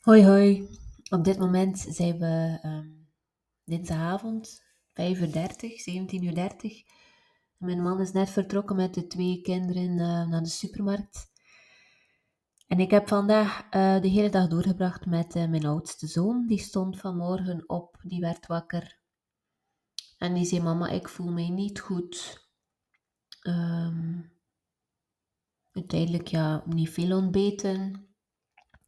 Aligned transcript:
Hoi 0.00 0.24
hoi, 0.24 0.68
op 1.10 1.24
dit 1.24 1.38
moment 1.38 1.78
zijn 1.78 2.18
we 2.18 2.58
um, 2.64 3.08
dinsdagavond, 3.64 4.62
5 4.92 5.20
uur 5.20 5.32
30, 5.32 5.80
17 5.80 6.24
uur 6.24 6.34
30. 6.34 6.82
Mijn 7.56 7.82
man 7.82 8.00
is 8.00 8.12
net 8.12 8.30
vertrokken 8.30 8.76
met 8.76 8.94
de 8.94 9.06
twee 9.06 9.40
kinderen 9.40 9.90
uh, 9.90 10.28
naar 10.28 10.42
de 10.42 10.48
supermarkt. 10.48 11.32
En 12.66 12.80
ik 12.80 12.90
heb 12.90 13.08
vandaag 13.08 13.64
uh, 13.64 14.00
de 14.00 14.08
hele 14.08 14.30
dag 14.30 14.48
doorgebracht 14.48 15.06
met 15.06 15.36
uh, 15.36 15.48
mijn 15.48 15.66
oudste 15.66 16.06
zoon. 16.06 16.46
Die 16.46 16.58
stond 16.58 17.00
vanmorgen 17.00 17.68
op, 17.68 18.00
die 18.02 18.20
werd 18.20 18.46
wakker. 18.46 18.98
En 20.18 20.34
die 20.34 20.44
zei, 20.44 20.62
mama, 20.62 20.88
ik 20.88 21.08
voel 21.08 21.32
mij 21.32 21.48
niet 21.48 21.80
goed. 21.80 22.46
Um, 23.42 24.32
uiteindelijk, 25.72 26.28
ja, 26.28 26.62
niet 26.66 26.90
veel 26.90 27.16
ontbeten 27.16 28.09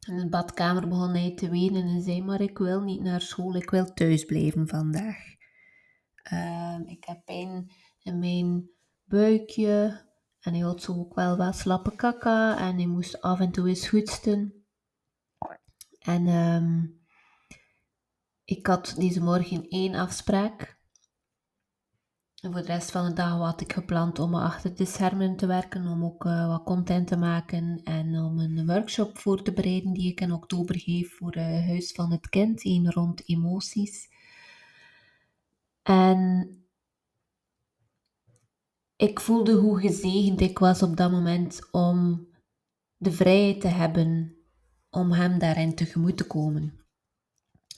in 0.07 0.17
de 0.17 0.29
badkamer 0.29 0.87
begon 0.87 1.09
hij 1.15 1.33
te 1.35 1.49
wenen 1.49 1.87
en 1.87 2.01
zei: 2.01 2.21
Maar 2.21 2.41
ik 2.41 2.57
wil 2.57 2.81
niet 2.81 3.01
naar 3.01 3.21
school, 3.21 3.55
ik 3.55 3.69
wil 3.69 3.93
thuis 3.93 4.25
blijven 4.25 4.67
vandaag. 4.67 5.17
Uh, 6.33 6.79
ik 6.85 7.03
heb 7.03 7.25
pijn 7.25 7.71
in 8.01 8.19
mijn 8.19 8.69
buikje 9.03 10.01
en 10.39 10.53
hij 10.53 10.61
had 10.61 10.81
zo 10.81 10.93
ook 10.93 11.15
wel 11.15 11.37
wat 11.37 11.55
slappe 11.55 11.95
kaka 11.95 12.57
en 12.57 12.75
hij 12.75 12.87
moest 12.87 13.21
af 13.21 13.39
en 13.39 13.51
toe 13.51 13.67
eens 13.67 13.87
hoesten. 13.87 14.65
En 15.99 16.27
um, 16.27 17.01
ik 18.43 18.67
had 18.67 18.95
deze 18.97 19.21
morgen 19.21 19.67
één 19.67 19.95
afspraak 19.95 20.81
voor 22.51 22.61
de 22.61 22.61
rest 22.61 22.91
van 22.91 23.05
de 23.05 23.13
dag 23.13 23.37
had 23.37 23.61
ik 23.61 23.73
gepland 23.73 24.19
om 24.19 24.35
achter 24.35 24.75
de 24.75 24.85
schermen 24.85 25.35
te 25.35 25.45
werken, 25.45 25.87
om 25.87 26.03
ook 26.03 26.25
uh, 26.25 26.47
wat 26.47 26.63
content 26.63 27.07
te 27.07 27.17
maken 27.17 27.81
en 27.83 28.15
om 28.15 28.39
een 28.39 28.65
workshop 28.65 29.17
voor 29.17 29.43
te 29.43 29.53
bereiden 29.53 29.93
die 29.93 30.11
ik 30.11 30.21
in 30.21 30.31
oktober 30.31 30.79
geef 30.79 31.15
voor 31.17 31.37
uh, 31.37 31.43
Huis 31.43 31.91
van 31.91 32.11
het 32.11 32.29
Kind, 32.29 32.65
een 32.65 32.91
rond 32.91 33.29
emoties. 33.29 34.09
En 35.83 36.49
ik 38.95 39.19
voelde 39.19 39.53
hoe 39.53 39.79
gezegend 39.79 40.41
ik 40.41 40.59
was 40.59 40.83
op 40.83 40.97
dat 40.97 41.11
moment 41.11 41.71
om 41.71 42.27
de 42.97 43.11
vrijheid 43.11 43.61
te 43.61 43.67
hebben 43.67 44.35
om 44.89 45.11
hem 45.11 45.39
daarin 45.39 45.75
tegemoet 45.75 46.17
te 46.17 46.27
komen. 46.27 46.82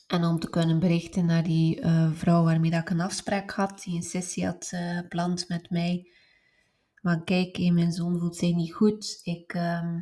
En 0.07 0.23
om 0.23 0.39
te 0.39 0.49
kunnen 0.49 0.79
berichten 0.79 1.25
naar 1.25 1.43
die 1.43 1.81
uh, 1.81 2.11
vrouw 2.11 2.43
waarmee 2.43 2.71
dat 2.71 2.81
ik 2.81 2.89
een 2.89 3.01
afspraak 3.01 3.51
had, 3.51 3.83
die 3.83 3.95
een 3.95 4.03
sessie 4.03 4.45
had 4.45 4.71
gepland 5.01 5.41
uh, 5.41 5.47
met 5.47 5.69
mij. 5.69 6.09
Maar 7.01 7.23
kijk, 7.23 7.71
mijn 7.71 7.91
zoon 7.91 8.19
voelt 8.19 8.35
zich 8.35 8.55
niet 8.55 8.73
goed. 8.73 9.19
Ik, 9.23 9.53
uh, 9.53 9.97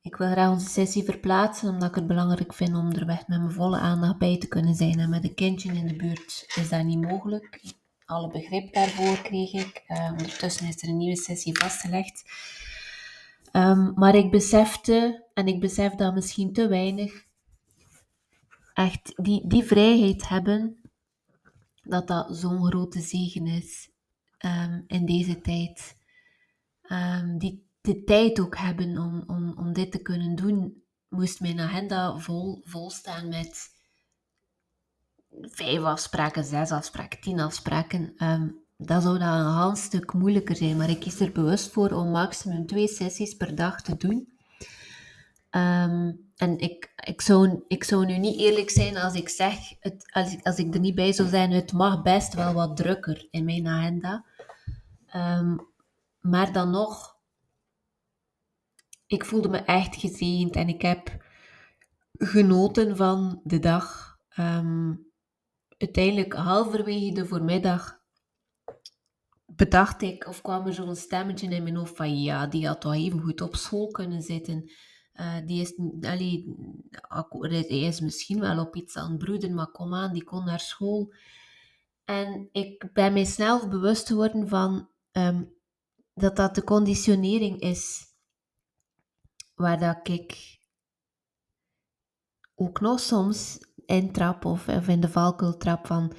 ik 0.00 0.16
wil 0.16 0.30
graag 0.30 0.50
onze 0.50 0.68
sessie 0.68 1.04
verplaatsen, 1.04 1.68
omdat 1.68 1.88
ik 1.88 1.94
het 1.94 2.06
belangrijk 2.06 2.54
vind 2.54 2.76
om 2.76 2.92
er 2.92 3.08
echt 3.08 3.28
met 3.28 3.38
mijn 3.38 3.52
volle 3.52 3.78
aandacht 3.78 4.18
bij 4.18 4.38
te 4.38 4.48
kunnen 4.48 4.74
zijn. 4.74 4.98
En 4.98 5.10
met 5.10 5.24
een 5.24 5.34
kindje 5.34 5.72
in 5.72 5.86
de 5.86 5.96
buurt 5.96 6.44
is 6.54 6.68
dat 6.68 6.84
niet 6.84 7.00
mogelijk. 7.00 7.60
Alle 8.04 8.30
begrip 8.30 8.74
daarvoor 8.74 9.22
kreeg 9.22 9.52
ik. 9.52 9.82
Eh, 9.86 10.08
ondertussen 10.10 10.68
is 10.68 10.82
er 10.82 10.88
een 10.88 10.96
nieuwe 10.96 11.16
sessie 11.16 11.58
vastgelegd. 11.58 12.24
Um, 13.52 13.92
maar 13.94 14.14
ik 14.14 14.30
besefte, 14.30 15.24
en 15.34 15.46
ik 15.46 15.60
besef 15.60 15.94
dat 15.94 16.14
misschien 16.14 16.52
te 16.52 16.68
weinig, 16.68 17.24
echt 18.74 19.12
die, 19.16 19.46
die 19.46 19.64
vrijheid 19.64 20.28
hebben, 20.28 20.80
dat 21.82 22.08
dat 22.08 22.36
zo'n 22.36 22.66
grote 22.66 23.00
zegen 23.00 23.46
is 23.46 23.90
um, 24.38 24.84
in 24.86 25.06
deze 25.06 25.40
tijd. 25.40 25.96
Um, 26.88 27.38
die 27.38 27.68
de 27.80 28.04
tijd 28.04 28.40
ook 28.40 28.56
hebben 28.56 28.98
om, 28.98 29.24
om, 29.26 29.54
om 29.58 29.72
dit 29.72 29.92
te 29.92 30.02
kunnen 30.02 30.34
doen, 30.34 30.82
moest 31.08 31.40
mijn 31.40 31.60
agenda 31.60 32.18
vol, 32.18 32.60
vol 32.64 32.90
staan 32.90 33.28
met 33.28 33.70
vijf 35.40 35.82
afspraken, 35.82 36.44
zes 36.44 36.70
afspraken, 36.70 37.20
tien 37.20 37.40
afspraken. 37.40 38.14
Um, 38.24 38.58
dat 38.76 39.02
zou 39.02 39.18
dan 39.18 39.28
een 39.28 39.62
heel 39.62 39.76
stuk 39.76 40.12
moeilijker 40.12 40.56
zijn, 40.56 40.76
maar 40.76 40.90
ik 40.90 41.00
kies 41.00 41.20
er 41.20 41.32
bewust 41.32 41.70
voor 41.70 41.90
om 41.90 42.10
maximum 42.10 42.66
twee 42.66 42.88
sessies 42.88 43.34
per 43.34 43.54
dag 43.54 43.82
te 43.82 43.96
doen. 43.96 44.38
Um, 45.50 46.29
en 46.40 46.58
ik, 46.58 46.92
ik, 47.04 47.20
zou, 47.20 47.64
ik 47.68 47.84
zou 47.84 48.06
nu 48.06 48.18
niet 48.18 48.40
eerlijk 48.40 48.70
zijn 48.70 48.96
als 48.96 49.14
ik 49.14 49.28
zeg, 49.28 49.54
het, 49.80 50.10
als, 50.12 50.32
ik, 50.32 50.46
als 50.46 50.56
ik 50.56 50.74
er 50.74 50.80
niet 50.80 50.94
bij 50.94 51.12
zou 51.12 51.28
zijn, 51.28 51.50
het 51.50 51.72
mag 51.72 52.02
best 52.02 52.34
wel 52.34 52.52
wat 52.52 52.76
drukker 52.76 53.28
in 53.30 53.44
mijn 53.44 53.66
agenda. 53.66 54.24
Um, 55.14 55.68
maar 56.20 56.52
dan 56.52 56.70
nog, 56.70 57.16
ik 59.06 59.24
voelde 59.24 59.48
me 59.48 59.58
echt 59.58 59.96
gezegend 59.96 60.56
en 60.56 60.68
ik 60.68 60.82
heb 60.82 61.24
genoten 62.12 62.96
van 62.96 63.40
de 63.44 63.58
dag. 63.58 64.18
Um, 64.38 65.12
uiteindelijk, 65.78 66.32
halverwege 66.32 67.12
de 67.12 67.26
voormiddag, 67.26 68.00
bedacht 69.46 70.02
ik, 70.02 70.26
of 70.26 70.40
kwam 70.40 70.66
er 70.66 70.74
zo'n 70.74 70.96
stemmetje 70.96 71.48
in 71.48 71.62
mijn 71.62 71.76
hoofd 71.76 71.96
van 71.96 72.22
ja, 72.22 72.46
die 72.46 72.66
had 72.66 72.80
toch 72.80 72.94
even 72.94 73.20
goed 73.20 73.40
op 73.40 73.56
school 73.56 73.86
kunnen 73.86 74.22
zitten. 74.22 74.70
Uh, 75.20 75.46
die 75.46 75.60
is, 75.60 75.72
is 77.68 78.00
misschien 78.00 78.40
wel 78.40 78.60
op 78.60 78.76
iets 78.76 78.96
aan 78.96 79.10
het 79.10 79.18
broeden, 79.18 79.54
maar 79.54 79.70
kom 79.70 79.94
aan, 79.94 80.12
die 80.12 80.24
kon 80.24 80.44
naar 80.44 80.60
school. 80.60 81.12
En 82.04 82.48
ik 82.52 82.92
ben 82.92 83.12
mij 83.12 83.24
snel 83.24 83.68
bewust 83.68 84.06
geworden 84.06 84.48
van 84.48 84.88
um, 85.12 85.54
dat 86.14 86.36
dat 86.36 86.54
de 86.54 86.64
conditionering 86.64 87.60
is 87.60 88.06
waar 89.54 89.78
dat 89.78 90.08
ik 90.08 90.58
ook 92.54 92.80
nog 92.80 93.00
soms 93.00 93.58
intrap 93.86 94.44
of, 94.44 94.68
in 94.68 95.00
de 95.00 95.08
valkuil 95.08 95.56
trap 95.56 95.86
van 95.86 96.12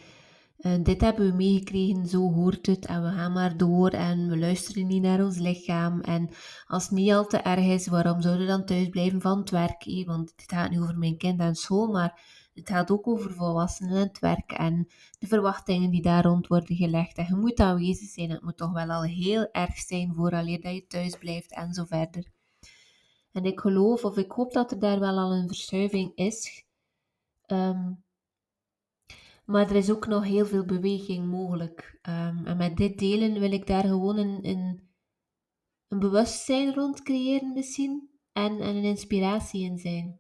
uh, 0.62 0.84
dit 0.84 1.02
hebben 1.02 1.30
we 1.30 1.36
meegekregen, 1.36 2.06
zo 2.06 2.34
hoort 2.34 2.66
het 2.66 2.86
en 2.86 3.04
we 3.04 3.12
gaan 3.12 3.32
maar 3.32 3.58
door 3.58 3.90
en 3.90 4.30
we 4.30 4.38
luisteren 4.38 4.88
niet 4.88 5.02
naar 5.02 5.24
ons 5.24 5.38
lichaam. 5.38 6.02
En 6.02 6.30
als 6.68 6.84
het 6.84 6.92
niet 6.92 7.12
al 7.12 7.26
te 7.26 7.38
erg 7.38 7.66
is, 7.66 7.88
waarom 7.88 8.22
zouden 8.22 8.46
we 8.46 8.52
dan 8.52 8.66
thuis 8.66 8.90
blijven 8.90 9.22
van 9.22 9.40
het 9.40 9.50
werk? 9.50 9.86
Eh? 9.86 10.06
Want 10.06 10.34
dit 10.36 10.52
gaat 10.52 10.70
niet 10.70 10.80
over 10.80 10.98
mijn 10.98 11.18
kind 11.18 11.40
en 11.40 11.56
school, 11.56 11.92
maar 11.92 12.22
het 12.54 12.70
gaat 12.70 12.92
ook 12.92 13.08
over 13.08 13.34
volwassenen 13.34 13.96
en 13.96 14.08
het 14.08 14.20
werk 14.20 14.52
en 14.52 14.88
de 15.20 15.28
verwachtingen 15.28 15.92
die 15.92 16.02
daar 16.02 16.24
rond 16.24 16.48
worden 16.48 16.76
gelegd. 16.76 17.18
En 17.18 17.26
je 17.28 17.36
moet 17.36 17.60
aanwezig 17.60 18.10
zijn, 18.10 18.30
het 18.30 18.42
moet 18.42 18.58
toch 18.58 18.72
wel 18.72 18.90
al 18.90 19.04
heel 19.04 19.52
erg 19.52 19.78
zijn 19.78 20.14
vooraleer 20.16 20.62
dat 20.62 20.74
je 20.74 20.88
thuis 20.88 21.18
blijft 21.18 21.54
en 21.54 21.74
zo 21.74 21.84
verder. 21.84 22.32
En 23.32 23.44
ik 23.44 23.60
geloof 23.60 24.04
of 24.04 24.18
ik 24.18 24.32
hoop 24.32 24.54
dat 24.54 24.72
er 24.72 24.80
daar 24.80 25.00
wel 25.00 25.18
al 25.18 25.34
een 25.34 25.48
verschuiving 25.48 26.12
is. 26.16 26.66
Um, 27.48 28.04
maar 29.46 29.70
er 29.70 29.76
is 29.76 29.92
ook 29.92 30.08
nog 30.08 30.24
heel 30.24 30.46
veel 30.46 30.66
beweging 30.66 31.28
mogelijk. 31.28 32.00
Um, 32.10 32.46
en 32.46 32.58
met 32.58 32.78
dit 32.78 33.00
delen 33.00 33.40
wil 33.40 33.52
ik 33.52 33.68
daar 33.68 33.84
gewoon 33.84 34.18
een, 34.18 34.40
een, 34.42 34.90
een 35.88 36.00
bewustzijn 36.00 36.74
rond 36.74 37.02
creëren 37.04 37.54
misschien. 37.54 38.10
En, 38.34 38.60
en 38.60 38.76
een 38.76 38.84
inspiratie 38.84 39.64
in 39.64 39.78
zijn. 39.78 40.20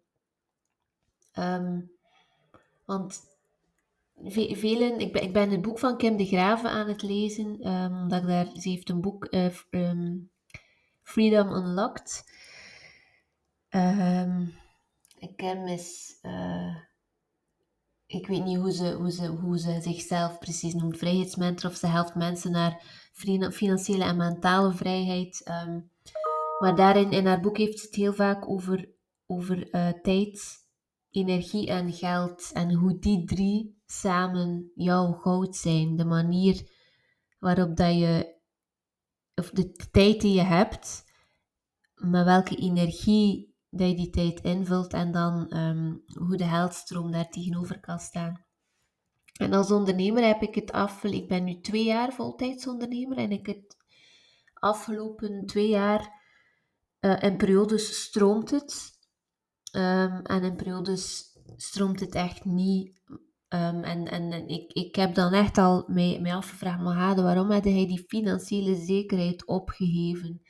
Um, 1.34 1.92
want 2.86 3.22
velen, 4.24 5.00
ik 5.00 5.14
ben, 5.14 5.24
ik 5.24 5.34
ben 5.34 5.50
het 5.50 5.62
boek 5.62 5.80
van 5.80 5.98
Kim 5.98 6.18
de 6.18 6.26
Graven 6.26 6.70
aan 6.70 6.88
het 6.88 7.02
lezen. 7.02 7.68
Um, 7.68 8.08
dat 8.08 8.22
ik 8.22 8.28
daar, 8.28 8.46
ze 8.46 8.70
heeft 8.70 8.90
een 8.90 9.02
boek, 9.02 9.34
uh, 9.34 9.48
Freedom 11.04 11.50
Unlocked. 11.50 12.24
Kim 15.36 15.68
is... 15.68 16.18
Uh, 16.22 16.76
ik 18.12 18.28
weet 18.28 18.44
niet 18.44 18.58
hoe 18.58 18.72
ze, 18.72 18.94
hoe, 18.94 19.12
ze, 19.12 19.28
hoe 19.28 19.60
ze 19.60 19.82
zichzelf 19.82 20.40
precies 20.40 20.74
noemt, 20.74 20.98
vrijheidsmentor, 20.98 21.70
of 21.70 21.76
ze 21.76 21.88
helpt 21.88 22.16
mensen 22.16 22.52
naar 22.52 22.82
financiële 23.52 24.04
en 24.04 24.18
mentale 24.18 24.74
vrijheid. 24.74 25.52
Um, 25.68 25.90
maar 26.60 26.76
daarin, 26.76 27.12
in 27.12 27.26
haar 27.26 27.40
boek 27.40 27.58
heeft 27.58 27.80
ze 27.80 27.86
het 27.86 27.96
heel 27.96 28.14
vaak 28.14 28.50
over, 28.50 28.90
over 29.26 29.76
uh, 29.76 29.90
tijd, 30.02 30.42
energie 31.10 31.68
en 31.68 31.94
geld. 31.94 32.52
En 32.54 32.74
hoe 32.74 33.00
die 33.00 33.26
drie 33.26 33.82
samen 33.86 34.72
jouw 34.76 35.12
goud 35.12 35.56
zijn. 35.56 35.96
De 35.96 36.06
manier 36.06 36.70
waarop 37.40 37.76
dat 37.76 37.94
je, 37.94 38.36
of 39.36 39.50
de 39.50 39.72
tijd 39.92 40.22
die 40.22 40.34
je 40.34 40.42
hebt, 40.42 41.04
met 41.94 42.26
welke 42.26 42.56
energie 42.56 43.51
dat 43.72 43.90
je 43.90 43.96
die 43.96 44.10
tijd 44.10 44.42
invult 44.42 44.94
en 44.94 45.12
dan 45.12 45.58
um, 45.58 46.04
hoe 46.28 46.38
de 46.38 46.48
geldstroom 46.48 47.12
daar 47.12 47.30
tegenover 47.30 47.80
kan 47.80 48.00
staan. 48.00 48.46
En 49.40 49.54
als 49.54 49.72
ondernemer 49.72 50.24
heb 50.24 50.42
ik 50.42 50.56
het 50.56 50.72
af, 50.72 51.04
ik 51.04 51.28
ben 51.28 51.44
nu 51.44 51.62
twee 51.62 51.84
jaar 51.84 52.14
voltijdsondernemer 52.14 53.18
en 53.18 53.32
ik 53.32 53.46
het 53.46 53.78
afgelopen 54.54 55.46
twee 55.46 55.70
jaar 55.70 56.20
uh, 57.00 57.22
in 57.22 57.38
periodes 57.38 58.02
stroomt 58.04 58.52
het 58.52 59.00
um, 59.76 60.22
en 60.22 60.44
in 60.44 60.56
periodes 60.56 61.38
stroomt 61.56 62.00
het 62.00 62.16
echt 62.16 62.46
niet. 62.46 63.02
Um, 63.50 63.84
en 63.84 64.06
en 64.06 64.48
ik, 64.48 64.72
ik 64.74 64.96
heb 64.96 65.16
dan 65.16 65.34
echt 65.34 65.58
al 65.58 65.84
mij, 65.88 66.20
mij 66.22 66.36
afgevraagd, 66.36 66.82
maar 66.82 67.16
waarom 67.16 67.52
had 67.52 67.64
hij 67.64 67.88
die 67.88 68.06
financiële 68.08 68.76
zekerheid 68.76 69.46
opgegeven? 69.48 70.42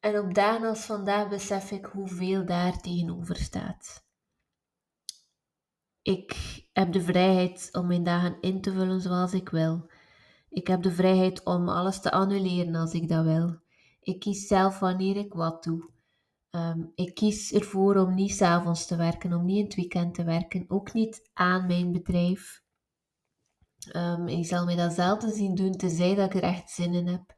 En 0.00 0.18
op 0.18 0.34
dagen 0.34 0.68
als 0.68 0.84
vandaag 0.84 1.28
besef 1.28 1.70
ik 1.70 1.84
hoeveel 1.84 2.46
daar 2.46 2.80
tegenover 2.80 3.36
staat. 3.36 4.04
Ik 6.02 6.34
heb 6.72 6.92
de 6.92 7.02
vrijheid 7.02 7.68
om 7.72 7.86
mijn 7.86 8.04
dagen 8.04 8.40
in 8.40 8.60
te 8.60 8.72
vullen 8.72 9.00
zoals 9.00 9.32
ik 9.32 9.48
wil. 9.48 9.90
Ik 10.48 10.66
heb 10.66 10.82
de 10.82 10.92
vrijheid 10.92 11.44
om 11.44 11.68
alles 11.68 12.00
te 12.00 12.10
annuleren 12.10 12.74
als 12.74 12.92
ik 12.92 13.08
dat 13.08 13.24
wil. 13.24 13.60
Ik 14.00 14.20
kies 14.20 14.46
zelf 14.46 14.78
wanneer 14.78 15.16
ik 15.16 15.34
wat 15.34 15.64
doe. 15.64 15.90
Ehm, 16.50 16.82
ik 16.94 17.14
kies 17.14 17.52
ervoor 17.52 17.96
om 17.96 18.14
niet 18.14 18.32
s'avonds 18.32 18.86
te 18.86 18.96
werken, 18.96 19.32
om 19.32 19.44
niet 19.44 19.58
in 19.58 19.64
het 19.64 19.74
weekend 19.74 20.14
te 20.14 20.24
werken, 20.24 20.64
ook 20.68 20.92
niet 20.92 21.30
aan 21.32 21.66
mijn 21.66 21.92
bedrijf. 21.92 22.62
Um, 23.96 24.28
ik 24.28 24.46
zal 24.46 24.64
mij 24.64 24.76
dat 24.76 24.92
zelden 24.92 25.32
zien 25.32 25.54
doen, 25.54 25.72
tenzij 25.72 26.14
dat 26.14 26.26
ik 26.26 26.34
er 26.34 26.48
echt 26.48 26.70
zin 26.70 26.94
in 26.94 27.06
heb. 27.06 27.34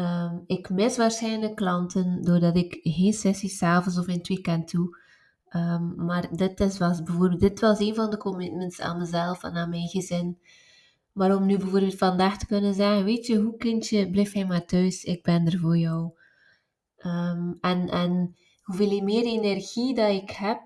Ehm, 0.00 0.38
ik 0.46 0.70
mis 0.70 0.96
waarschijnlijk 0.96 1.56
klanten 1.56 2.22
doordat 2.22 2.56
ik 2.56 2.78
geen 2.82 3.12
sessies 3.12 3.58
s'avonds 3.58 3.98
of 3.98 4.06
in 4.06 4.18
het 4.18 4.28
weekend 4.28 4.70
doe. 4.70 4.98
maar 5.96 6.36
dit, 6.36 6.60
is, 6.60 6.78
was 6.78 7.02
bijvoorbeeld, 7.02 7.40
dit 7.40 7.60
was 7.60 7.78
een 7.78 7.94
van 7.94 8.10
de 8.10 8.16
commitments 8.16 8.80
aan 8.80 8.98
mezelf 8.98 9.42
en 9.42 9.54
aan 9.54 9.70
mijn 9.70 9.88
gezin. 9.88 10.38
Maar 11.12 11.36
om 11.36 11.46
nu 11.46 11.58
bijvoorbeeld 11.58 11.94
vandaag 11.94 12.38
te 12.38 12.46
kunnen 12.46 12.74
zeggen, 12.74 13.04
weet 13.04 13.26
je, 13.26 13.36
hoe 13.36 13.56
kindje, 13.56 14.10
blijf 14.10 14.34
jij 14.34 14.46
maar 14.46 14.64
thuis, 14.64 15.04
ik 15.04 15.22
ben 15.22 15.46
er 15.46 15.58
voor 15.58 15.78
jou. 15.78 16.10
Um, 16.98 17.58
en, 17.60 17.88
en 17.88 18.36
hoeveel 18.62 19.02
meer 19.02 19.24
energie 19.24 19.94
dat 19.94 20.10
ik 20.10 20.30
heb 20.30 20.60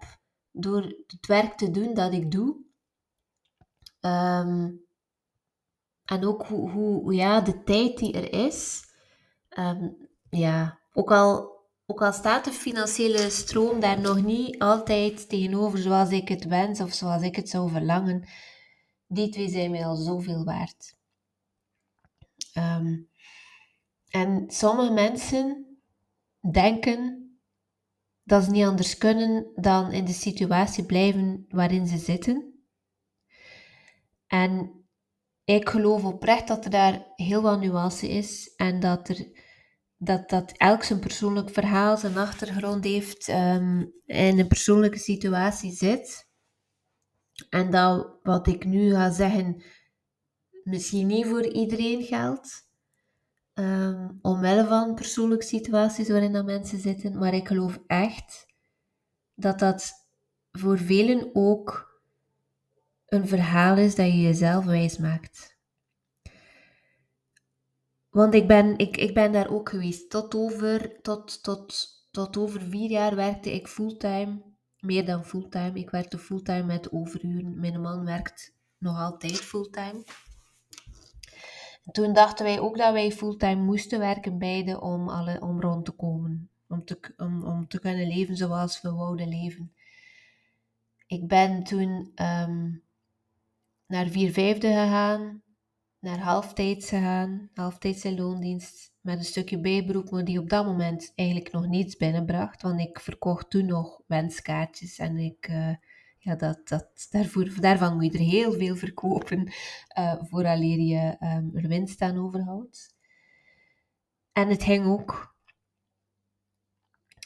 door 0.53 0.83
het 1.07 1.27
werk 1.27 1.57
te 1.57 1.71
doen 1.71 1.95
dat 1.95 2.13
ik 2.13 2.31
doe. 2.31 2.57
En 6.05 6.25
ook 6.25 6.47
hoe, 6.47 6.71
hoe, 6.71 7.15
ja, 7.15 7.41
de 7.41 7.63
tijd 7.63 7.99
die 7.99 8.13
er 8.13 8.47
is. 8.47 8.84
Um, 9.59 10.09
ja, 10.31 10.79
ook 10.93 11.13
al, 11.13 11.61
ook 11.87 12.03
al 12.03 12.13
staat 12.13 12.45
de 12.45 12.53
financiële 12.53 13.31
stroom 13.31 13.81
daar 13.81 14.01
nog 14.01 14.23
niet 14.23 14.59
altijd 14.59 15.29
tegenover 15.29 15.79
zoals 15.79 16.11
ik 16.11 16.29
het 16.29 16.45
wens 16.45 16.81
of 16.81 16.93
zoals 16.93 17.23
ik 17.23 17.37
het 17.37 17.49
zou 17.49 17.71
verlangen, 17.71 18.29
die 19.07 19.29
twee 19.29 19.49
zijn 19.49 19.71
mij 19.71 19.87
al 19.87 19.97
zoveel 19.97 20.45
waard. 20.45 20.97
Um, 22.55 23.09
en 24.09 24.45
sommige 24.47 24.93
mensen 24.93 25.79
denken 26.51 27.25
dat 28.23 28.45
ze 28.45 28.51
niet 28.51 28.65
anders 28.65 28.99
kunnen 28.99 29.51
dan 29.55 29.93
in 29.93 30.05
de 30.05 30.13
situatie 30.13 30.85
blijven 30.85 31.47
waarin 31.49 31.87
ze 31.87 31.99
zitten. 31.99 32.65
En 34.27 34.85
ik 35.45 35.69
geloof 35.69 36.05
oprecht 36.05 36.49
dat 36.49 36.65
er 36.65 36.71
daar 36.71 37.07
heel 37.17 37.43
wat 37.43 37.61
nuance 37.61 38.09
is 38.09 38.55
en 38.57 38.81
dat, 38.81 39.09
er, 39.09 39.44
dat, 40.05 40.29
dat 40.29 40.53
elk 40.53 40.83
zijn 40.83 41.01
persoonlijk 41.01 41.51
verhaal, 41.51 41.97
zijn 41.97 42.17
achtergrond 42.17 42.85
heeft 42.85 43.29
um, 43.29 43.93
in 44.07 44.39
een 44.39 44.49
persoonlijke 44.49 44.99
situatie 44.99 45.73
zit. 45.73 46.29
En 47.49 47.71
dat 47.71 48.19
wat 48.23 48.47
ik 48.47 48.65
nu 48.65 48.91
ga 48.91 49.11
zeggen 49.11 49.63
misschien 50.65 51.07
niet 51.07 51.27
voor 51.27 51.47
iedereen 51.47 52.03
geldt. 52.03 52.63
Um, 53.55 54.19
omwille 54.23 54.67
van 54.67 54.95
persoonlijke 54.95 55.45
situaties 55.45 56.09
waarin 56.09 56.33
dat 56.33 56.45
mensen 56.45 56.79
zitten. 56.79 57.19
Maar 57.19 57.35
ik 57.35 57.47
geloof 57.47 57.79
echt 57.87 58.47
dat 59.35 59.59
dat 59.59 59.93
voor 60.53 60.79
velen 60.79 61.31
ook 61.33 61.93
een 63.07 63.29
verhaal 63.29 63.77
is 63.77 63.95
dat 63.95 64.07
je 64.07 64.21
jezelf 64.21 64.65
wijs 64.65 64.99
maakt. 64.99 65.54
Want 68.15 68.35
ik 68.35 68.47
ben, 68.47 68.79
ik, 68.79 68.97
ik 68.97 69.15
ben 69.15 69.33
daar 69.33 69.51
ook 69.51 69.69
geweest. 69.69 70.11
Tot 70.11 70.35
over, 70.35 71.01
tot, 71.03 71.43
tot, 71.43 71.89
tot 72.11 72.37
over 72.37 72.61
vier 72.61 72.91
jaar 72.91 73.17
werkte 73.17 73.55
ik 73.55 73.69
fulltime. 73.69 74.43
Meer 74.79 75.05
dan 75.05 75.25
fulltime. 75.25 75.79
Ik 75.79 75.91
werkte 75.91 76.19
fulltime 76.19 76.63
met 76.63 76.93
overuren. 76.93 77.61
Mijn 77.61 77.81
man 77.81 78.05
werkt 78.05 78.55
nog 78.79 78.99
altijd 78.99 79.37
fulltime. 79.37 80.05
Toen 81.93 82.13
dachten 82.13 82.45
wij 82.45 82.61
ook 82.61 82.77
dat 82.77 82.93
wij 82.93 83.13
fulltime 83.13 83.63
moesten 83.63 83.99
werken, 83.99 84.39
beide, 84.39 84.81
om, 84.81 85.09
alle, 85.09 85.41
om 85.41 85.61
rond 85.61 85.85
te 85.85 85.93
komen. 85.93 86.51
Om 86.69 86.85
te, 86.85 87.15
om, 87.17 87.45
om 87.45 87.69
te 87.69 87.81
kunnen 87.81 88.07
leven 88.07 88.37
zoals 88.37 88.81
we 88.81 88.93
wouden 88.93 89.29
leven. 89.29 89.73
Ik 91.07 91.29
ben 91.29 91.65
toen 91.65 92.13
um, 92.15 92.83
naar 93.87 94.07
vier 94.07 94.33
vijfde 94.33 94.67
gegaan, 94.67 95.43
naar 96.05 96.19
halftijds 96.19 96.89
gegaan, 96.89 97.51
halftijdse 97.55 98.15
loondienst, 98.15 98.93
met 99.01 99.19
een 99.19 99.25
stukje 99.25 99.61
bijberoep, 99.61 100.11
maar 100.11 100.25
die 100.25 100.39
op 100.39 100.49
dat 100.49 100.67
moment 100.67 101.13
eigenlijk 101.15 101.53
nog 101.53 101.67
niets 101.67 101.97
binnenbracht, 101.97 102.63
want 102.63 102.81
ik 102.81 103.01
verkocht 103.01 103.51
toen 103.51 103.67
nog 103.67 104.01
wenskaartjes 104.07 104.99
en 104.99 105.17
ik... 105.17 105.49
Uh, 105.49 105.75
ja, 106.25 106.35
dat, 106.35 106.69
dat, 106.69 107.07
daarvoor, 107.11 107.61
daarvan 107.61 107.95
moet 107.95 108.13
je 108.13 108.19
er 108.19 108.25
heel 108.25 108.53
veel 108.53 108.77
verkopen 108.77 109.53
uh, 109.99 110.15
vooraleer 110.21 110.79
je 110.79 111.17
um, 111.21 111.51
er 111.57 111.69
winst 111.69 112.01
aan 112.01 112.19
overhoudt. 112.19 112.95
En 114.33 114.49
het 114.49 114.63
ging 114.63 114.87
ook. 114.87 115.37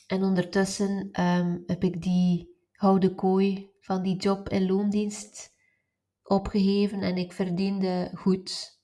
En 0.07 0.23
ondertussen 0.23 1.21
um, 1.21 1.63
heb 1.67 1.85
ik 1.85 2.03
die 2.03 2.57
houden 2.73 3.15
kooi 3.15 3.71
van 3.81 4.03
die 4.03 4.17
job 4.17 4.49
in 4.49 4.67
loondienst 4.67 5.55
opgegeven 6.29 7.03
en 7.03 7.17
ik 7.17 7.33
verdiende 7.33 8.11
goed. 8.15 8.81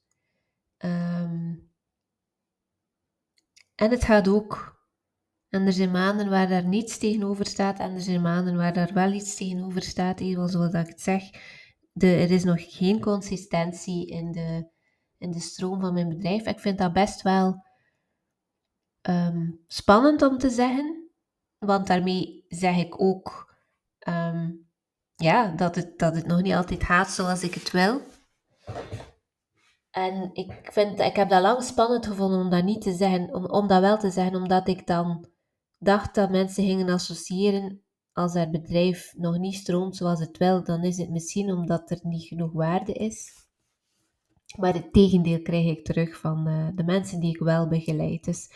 Um, 0.79 1.73
en 3.75 3.91
het 3.91 4.05
gaat 4.05 4.29
ook 4.29 4.75
en 5.49 5.67
er 5.67 5.73
zijn 5.73 5.91
maanden 5.91 6.31
waar 6.31 6.49
daar 6.49 6.67
niets 6.67 6.99
tegenover 6.99 7.47
staat 7.47 7.79
en 7.79 7.95
er 7.95 8.01
zijn 8.01 8.23
maanden 8.23 8.57
waar 8.57 8.73
daar 8.73 8.93
wel 8.93 9.13
iets 9.13 9.35
tegenover 9.35 9.83
staat, 9.83 10.21
even 10.21 10.49
zoals 10.49 10.75
ik 10.75 10.87
het 10.87 11.01
zeg. 11.01 11.23
De, 11.93 12.07
er 12.07 12.31
is 12.31 12.45
nog 12.45 12.77
geen 12.77 13.01
consistentie 13.01 14.07
in 14.07 14.33
de, 14.33 14.69
in 15.19 15.31
de 15.31 15.41
stroom 15.41 15.81
van 15.81 15.95
mijn 15.95 16.09
bedrijf. 16.09 16.47
Ik 16.47 16.61
vind 16.61 16.79
dat 16.79 16.93
best 16.93 17.23
wel 17.23 17.65
ehm, 19.01 19.51
spannend 19.67 20.23
om 20.23 20.39
te 20.39 20.51
zeggen, 20.51 21.11
want 21.59 21.87
daarmee 21.87 22.45
zeg 22.49 22.77
ik 22.77 23.01
ook 23.01 23.55
ehm, 23.99 24.51
ja, 25.25 25.49
dat, 25.57 25.75
het, 25.75 25.99
dat 25.99 26.15
het 26.15 26.27
nog 26.27 26.43
niet 26.43 26.55
altijd 26.55 26.85
gaat 26.85 27.11
zoals 27.11 27.43
ik 27.43 27.55
het 27.55 27.71
wil. 27.71 28.01
En 29.91 30.31
ik, 30.33 30.69
vind, 30.73 30.99
ik 30.99 31.17
heb 31.17 31.29
dat 31.29 31.43
lang 31.43 31.63
spannend 31.63 32.07
gevonden 32.07 32.41
om 32.41 32.51
dat 32.51 32.65
niet 32.65 32.83
te 32.83 32.93
zeggen, 32.93 33.35
om, 33.35 33.47
om 33.47 33.67
dat 33.67 33.81
wel 33.81 33.99
te 33.99 34.11
zeggen, 34.11 34.37
omdat 34.37 34.69
ik 34.69 34.87
dan 34.87 35.29
dacht 35.79 36.15
dat 36.15 36.31
mensen 36.31 36.65
gingen 36.65 36.89
associëren 36.89 37.83
als 38.13 38.35
haar 38.35 38.51
bedrijf 38.51 39.13
nog 39.17 39.39
niet 39.39 39.55
stroomt 39.55 39.97
zoals 39.97 40.21
het 40.21 40.39
wil, 40.39 40.65
dan 40.65 40.83
is 40.83 40.97
het 40.97 41.11
misschien 41.11 41.53
omdat 41.53 41.91
er 41.91 41.99
niet 42.03 42.27
genoeg 42.27 42.53
waarde 42.53 42.93
is. 42.93 43.33
Maar 44.59 44.75
het 44.75 44.93
tegendeel 44.93 45.43
krijg 45.43 45.67
ik 45.67 45.85
terug 45.85 46.19
van 46.19 46.49
uh, 46.49 46.69
de 46.75 46.85
mensen 46.85 47.21
die 47.21 47.35
ik 47.35 47.41
wel 47.41 47.69
begeleid. 47.69 48.25
Dus 48.25 48.51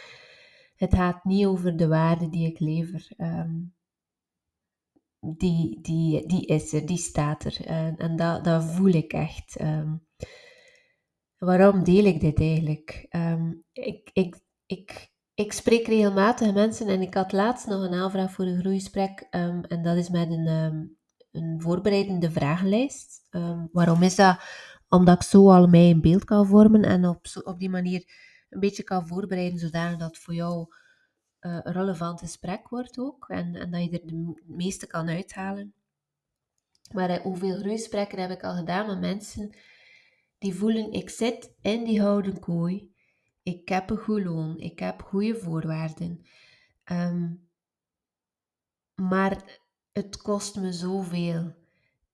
het 0.77 0.95
gaat 0.95 1.25
niet 1.25 1.47
over 1.47 1.77
de 1.77 1.89
waarde 1.89 2.29
die 2.29 2.47
ik 2.47 2.59
lever. 2.59 3.13
Um, 3.17 3.77
die, 5.21 5.79
die, 5.83 6.27
die 6.27 6.47
is 6.47 6.73
er, 6.73 6.87
die 6.87 6.97
staat 6.97 7.45
er. 7.45 7.67
En, 7.67 7.97
en 7.97 8.17
dat, 8.17 8.45
dat 8.45 8.65
voel 8.65 8.93
ik 8.93 9.13
echt. 9.13 9.61
Um, 9.61 10.07
waarom 11.39 11.85
deel 11.85 12.05
ik 12.05 12.21
dit 12.21 12.41
eigenlijk? 12.41 13.07
Um, 13.11 13.65
ik, 13.73 14.11
ik, 14.13 14.37
ik 14.67 15.17
ik 15.35 15.53
spreek 15.53 15.87
regelmatig 15.87 16.55
mensen 16.55 16.87
en 16.87 17.01
ik 17.01 17.15
had 17.15 17.33
laatst 17.33 17.67
nog 17.67 17.83
een 17.83 17.95
aanvraag 17.95 18.33
voor 18.33 18.45
een 18.45 18.61
groeisprek 18.61 19.27
um, 19.31 19.65
en 19.65 19.83
dat 19.83 19.97
is 19.97 20.09
met 20.09 20.31
een, 20.31 20.47
een 21.31 21.61
voorbereidende 21.61 22.31
vragenlijst. 22.31 23.27
Waarom 23.73 24.03
is 24.03 24.15
dat? 24.15 24.39
Omdat 24.89 25.15
ik 25.15 25.23
zo 25.23 25.51
al 25.51 25.67
mij 25.67 25.91
een 25.91 26.01
beeld 26.01 26.25
kan 26.25 26.47
vormen 26.47 26.83
en 26.83 27.07
op, 27.07 27.27
op 27.43 27.59
die 27.59 27.71
manier 27.71 28.05
een 28.51 28.61
beetje 28.61 28.83
kan 28.83 29.07
voorbereiden 29.07 29.59
zodanig 29.59 29.99
dat 29.99 30.19
voor 30.19 30.35
jou 30.35 30.67
uh, 31.41 31.59
relevant 31.63 32.21
gesprek 32.21 32.69
wordt 32.69 32.99
ook 32.99 33.29
en, 33.29 33.55
en 33.55 33.71
dat 33.71 33.85
je 33.85 33.91
er 33.91 34.07
de 34.07 34.43
meeste 34.47 34.87
kan 34.87 35.09
uithalen. 35.09 35.75
Maar 36.93 37.11
uh, 37.11 37.17
hoeveel 37.17 37.57
groeisprekken 37.57 38.19
heb 38.19 38.31
ik 38.31 38.43
al 38.43 38.55
gedaan 38.55 38.87
met 38.87 39.01
mensen 39.01 39.57
die 40.39 40.55
voelen, 40.55 40.93
ik 40.93 41.11
zit 41.11 41.55
in 41.61 41.85
die 41.85 42.01
houden 42.01 42.41
kooi 42.41 42.97
ik 43.49 43.69
heb 43.69 43.91
een 43.91 43.97
goed 43.97 44.25
loon, 44.25 44.59
ik 44.59 44.79
heb 44.79 45.03
goede 45.03 45.35
voorwaarden. 45.35 46.27
Ehm, 46.85 47.35
maar 48.95 49.61
het 49.93 50.17
kost 50.17 50.57
me 50.57 50.73
zoveel. 50.73 51.55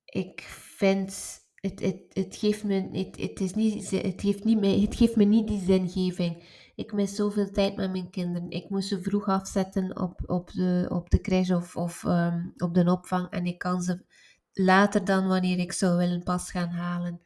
Ik 0.04 0.40
vind, 0.76 1.40
het, 1.54 1.80
het, 1.80 2.00
het, 2.08 2.36
geeft, 2.36 2.64
me, 2.64 2.88
het, 2.92 3.20
het, 3.20 3.40
is 3.40 3.54
niet, 3.54 3.90
het, 3.90 4.44
niet, 4.44 4.82
het 4.82 4.94
geeft 4.96 5.16
me 5.16 5.24
niet 5.24 5.48
die 5.48 5.60
zingeving. 5.60 6.42
Ik 6.74 6.92
mis 6.92 7.14
zoveel 7.14 7.50
tijd 7.50 7.76
met 7.76 7.90
mijn 7.90 8.10
kinderen. 8.10 8.50
Ik 8.50 8.68
moest 8.68 8.88
ze 8.88 9.02
vroeg 9.02 9.28
afzetten 9.28 10.00
op, 10.00 10.20
op, 10.26 10.52
de, 10.52 10.86
op 10.88 11.10
de 11.10 11.20
crash 11.20 11.50
of, 11.50 11.76
of 11.76 12.02
um, 12.04 12.52
op 12.56 12.74
de 12.74 12.90
opvang. 12.90 13.30
En 13.30 13.46
ik 13.46 13.58
kan 13.58 13.82
ze 13.82 14.04
later 14.52 15.04
dan 15.04 15.28
wanneer 15.28 15.58
ik 15.58 15.72
zou 15.72 15.96
willen 15.96 16.22
pas 16.22 16.50
gaan 16.50 16.68
halen. 16.68 17.20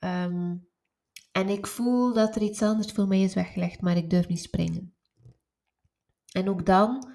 Um, 0.00 0.68
en 1.32 1.48
ik 1.48 1.66
voel 1.66 2.14
dat 2.14 2.36
er 2.36 2.42
iets 2.42 2.62
anders 2.62 2.92
voor 2.92 3.06
mij 3.06 3.22
is 3.22 3.34
weggelegd, 3.34 3.80
maar 3.80 3.96
ik 3.96 4.10
durf 4.10 4.28
niet 4.28 4.40
springen. 4.40 4.94
En 6.32 6.48
ook 6.48 6.66
dan 6.66 7.12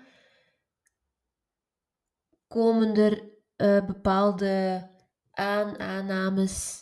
komen 2.48 2.96
er 2.96 3.24
uh, 3.58 3.86
bepaalde 3.86 4.88
aan, 5.32 5.80
aannames 5.80 6.82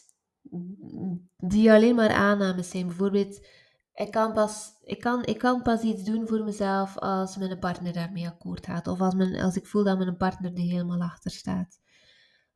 die 1.37 1.71
alleen 1.71 1.95
maar 1.95 2.11
aannames 2.11 2.69
zijn. 2.69 2.87
Bijvoorbeeld, 2.87 3.47
ik 3.93 4.11
kan, 4.11 4.33
pas, 4.33 4.71
ik, 4.83 4.99
kan, 4.99 5.25
ik 5.25 5.37
kan 5.37 5.61
pas 5.61 5.81
iets 5.81 6.03
doen 6.03 6.27
voor 6.27 6.43
mezelf 6.43 6.97
als 6.97 7.37
mijn 7.37 7.59
partner 7.59 7.93
daarmee 7.93 8.27
akkoord 8.27 8.65
gaat. 8.65 8.87
Of 8.87 9.01
als, 9.01 9.13
mijn, 9.13 9.39
als 9.39 9.55
ik 9.55 9.67
voel 9.67 9.83
dat 9.83 9.97
mijn 9.97 10.17
partner 10.17 10.53
er 10.53 10.59
helemaal 10.59 11.01
achter 11.01 11.31
staat. 11.31 11.79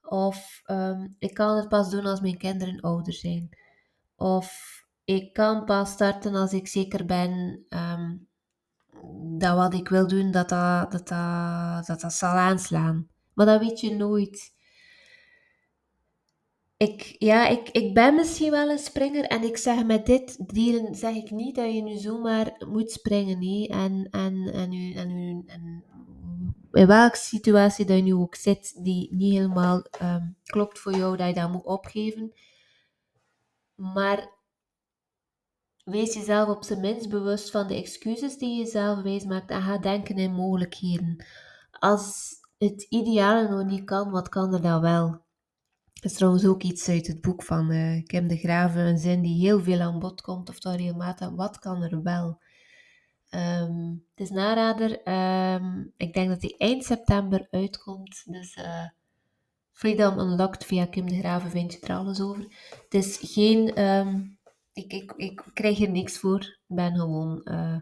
Of 0.02 0.62
um, 0.66 1.16
ik 1.20 1.34
kan 1.34 1.58
het 1.58 1.68
pas 1.68 1.90
doen 1.90 2.06
als 2.06 2.22
mijn 2.22 2.38
kinderen 2.38 2.82
ouder 2.82 3.14
zijn. 3.14 3.50
Of 4.16 4.76
ik 5.04 5.34
kan 5.34 5.66
pas 5.66 5.92
starten 5.92 6.36
als 6.36 6.54
ik 6.54 6.68
zeker 6.68 7.06
ben 7.06 7.66
um, 7.70 8.28
dat 9.38 9.56
wat 9.56 9.74
ik 9.74 9.90
wil 9.90 10.08
doen, 10.08 10.32
dat 10.32 10.50
dat, 10.50 10.92
dat, 10.92 11.08
dat, 11.08 11.86
dat, 11.88 12.02
dat 12.02 12.14
zal 12.14 12.30
aanslaan. 12.30 13.08
Maar 13.34 13.46
dat 13.46 13.60
weet 13.60 13.80
je 13.80 13.96
nooit. 13.96 14.55
Ik, 16.78 17.16
ja, 17.20 17.48
ik, 17.48 17.70
ik 17.70 17.94
ben 17.94 18.16
misschien 18.16 18.52
wel 18.52 18.70
een 18.70 18.78
springer 18.78 19.24
en 19.24 19.44
ik 19.44 19.58
zeg 19.58 19.86
met 19.86 20.06
dit 20.06 20.54
delen 20.54 20.96
zeg 20.96 21.16
ik 21.16 21.32
niet 21.32 21.56
dat 21.56 21.74
je 21.74 21.82
nu 21.82 21.98
zomaar 21.98 22.66
moet 22.68 22.92
springen. 22.92 23.40
Nee. 23.40 23.68
En, 23.68 24.08
en, 24.12 24.52
en, 24.54 24.74
u, 24.74 24.94
en, 24.94 25.10
u, 25.10 25.44
en 25.46 25.84
in 26.72 26.88
welke 26.88 27.18
situatie 27.18 27.86
dat 27.86 27.98
je 27.98 28.04
nu 28.04 28.14
ook 28.14 28.36
zit 28.36 28.84
die 28.84 29.16
niet 29.16 29.34
helemaal 29.34 29.86
um, 30.02 30.38
klopt 30.44 30.80
voor 30.80 30.96
jou, 30.96 31.18
dat 31.18 31.28
je 31.28 31.34
dat 31.34 31.52
moet 31.52 31.66
opgeven. 31.66 32.34
Maar 33.76 34.30
wees 35.84 36.14
jezelf 36.14 36.50
op 36.50 36.64
zijn 36.64 36.80
minst 36.80 37.10
bewust 37.10 37.52
van 37.52 37.68
de 37.68 37.76
excuses 37.76 38.38
die 38.38 38.50
je 38.50 38.64
jezelf 38.64 39.02
wijs 39.02 39.24
maakt 39.24 39.50
en 39.50 39.62
ga 39.62 39.78
denken 39.78 40.18
in 40.18 40.34
mogelijkheden. 40.34 41.26
Als 41.72 42.34
het 42.58 42.86
ideale 42.90 43.50
nog 43.50 43.66
niet 43.66 43.84
kan, 43.84 44.12
wat 44.12 44.30
kan 44.30 44.54
er 44.54 44.62
dan 44.62 44.82
wel? 44.82 45.25
Is 46.06 46.14
trouwens 46.14 46.46
ook 46.46 46.64
iets 46.64 46.90
uit 46.90 47.08
het 47.08 47.22
boek 47.22 47.44
van 47.44 47.72
uh, 47.72 48.04
Kim 48.04 48.28
de 48.28 48.38
Graven, 48.38 48.82
een 48.82 48.98
zin 48.98 49.22
die 49.22 49.40
heel 49.40 49.64
veel 49.64 49.82
aan 49.82 50.00
bod 50.00 50.22
komt, 50.22 50.50
of 50.50 50.60
toch 50.60 50.76
regelmatig, 50.76 51.30
wat 51.30 51.60
kan 51.60 51.84
er 51.84 52.04
wel? 52.04 52.42
Um, 53.30 54.06
het 54.16 54.20
is 54.26 54.30
narader, 54.30 55.08
um, 55.08 55.94
ik 55.98 56.14
denk 56.14 56.30
dat 56.30 56.42
die 56.42 56.58
eind 56.58 56.84
september 56.84 57.48
uitkomt, 57.52 58.24
dus 58.26 58.56
uh, 58.56 58.88
Freedom 59.72 60.20
Unlocked 60.20 60.66
via 60.66 60.86
Kim 60.86 61.08
de 61.08 61.18
Graven 61.20 61.50
vind 61.50 61.74
je 61.74 61.80
er 61.80 61.96
alles 61.96 62.22
over. 62.22 62.44
Het 62.84 62.94
is 62.94 63.18
geen, 63.22 63.82
um, 63.82 64.40
ik, 64.74 64.94
ik, 64.94 65.14
ik 65.18 65.44
krijg 65.54 65.78
hier 65.78 65.92
niks 65.92 66.18
voor, 66.18 66.40
ik 66.40 66.76
ben 66.76 66.96
gewoon, 66.96 67.42
uh, 67.44 67.78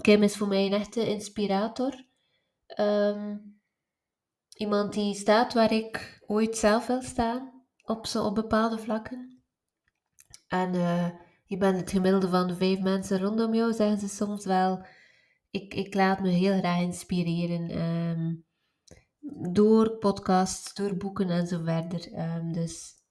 Kim 0.00 0.22
is 0.22 0.36
voor 0.36 0.48
mij 0.48 0.66
een 0.66 0.72
echte 0.72 1.08
inspirator. 1.08 2.04
Iemand 4.56 4.92
die 4.92 5.14
staat 5.14 5.52
waar 5.52 5.72
ik 5.72 6.13
ooit 6.26 6.56
zelf 6.56 6.86
wil 6.86 7.02
staan, 7.02 7.64
op, 7.84 8.06
zo, 8.06 8.24
op 8.24 8.34
bepaalde 8.34 8.78
vlakken. 8.78 9.42
En 10.48 10.74
uh, 10.74 11.08
je 11.44 11.56
bent 11.56 11.76
het 11.80 11.90
gemiddelde 11.90 12.28
van 12.28 12.46
de 12.46 12.56
vijf 12.56 12.80
mensen 12.80 13.20
rondom 13.20 13.54
jou, 13.54 13.72
zeggen 13.72 13.98
ze 13.98 14.08
soms 14.08 14.44
wel. 14.44 14.86
Ik, 15.50 15.74
ik 15.74 15.94
laat 15.94 16.20
me 16.20 16.28
heel 16.28 16.58
graag 16.58 16.80
inspireren. 16.80 17.78
Um, 17.80 18.44
door 19.52 19.96
podcasts, 19.98 20.74
door 20.74 20.96
boeken 20.96 21.30
en 21.30 21.46
zo 21.46 21.62
verder. 21.62 22.18
Um, 22.18 22.52
dus 22.52 23.02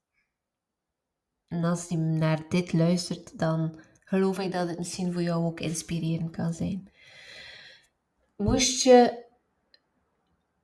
en 1.54 1.64
als 1.64 1.88
je 1.88 1.98
naar 1.98 2.46
dit 2.50 2.74
luistert, 2.74 3.40
dan 3.40 3.80
geloof 4.00 4.40
ik 4.40 4.52
dat 4.52 4.68
het 4.68 4.78
misschien 4.78 5.14
voor 5.14 5.22
jou 5.22 5.46
ook 5.46 5.60
inspirerend 5.60 6.32
kan 6.32 6.54
zijn. 6.54 6.92
Moest 8.36 8.84
je 8.84 9.23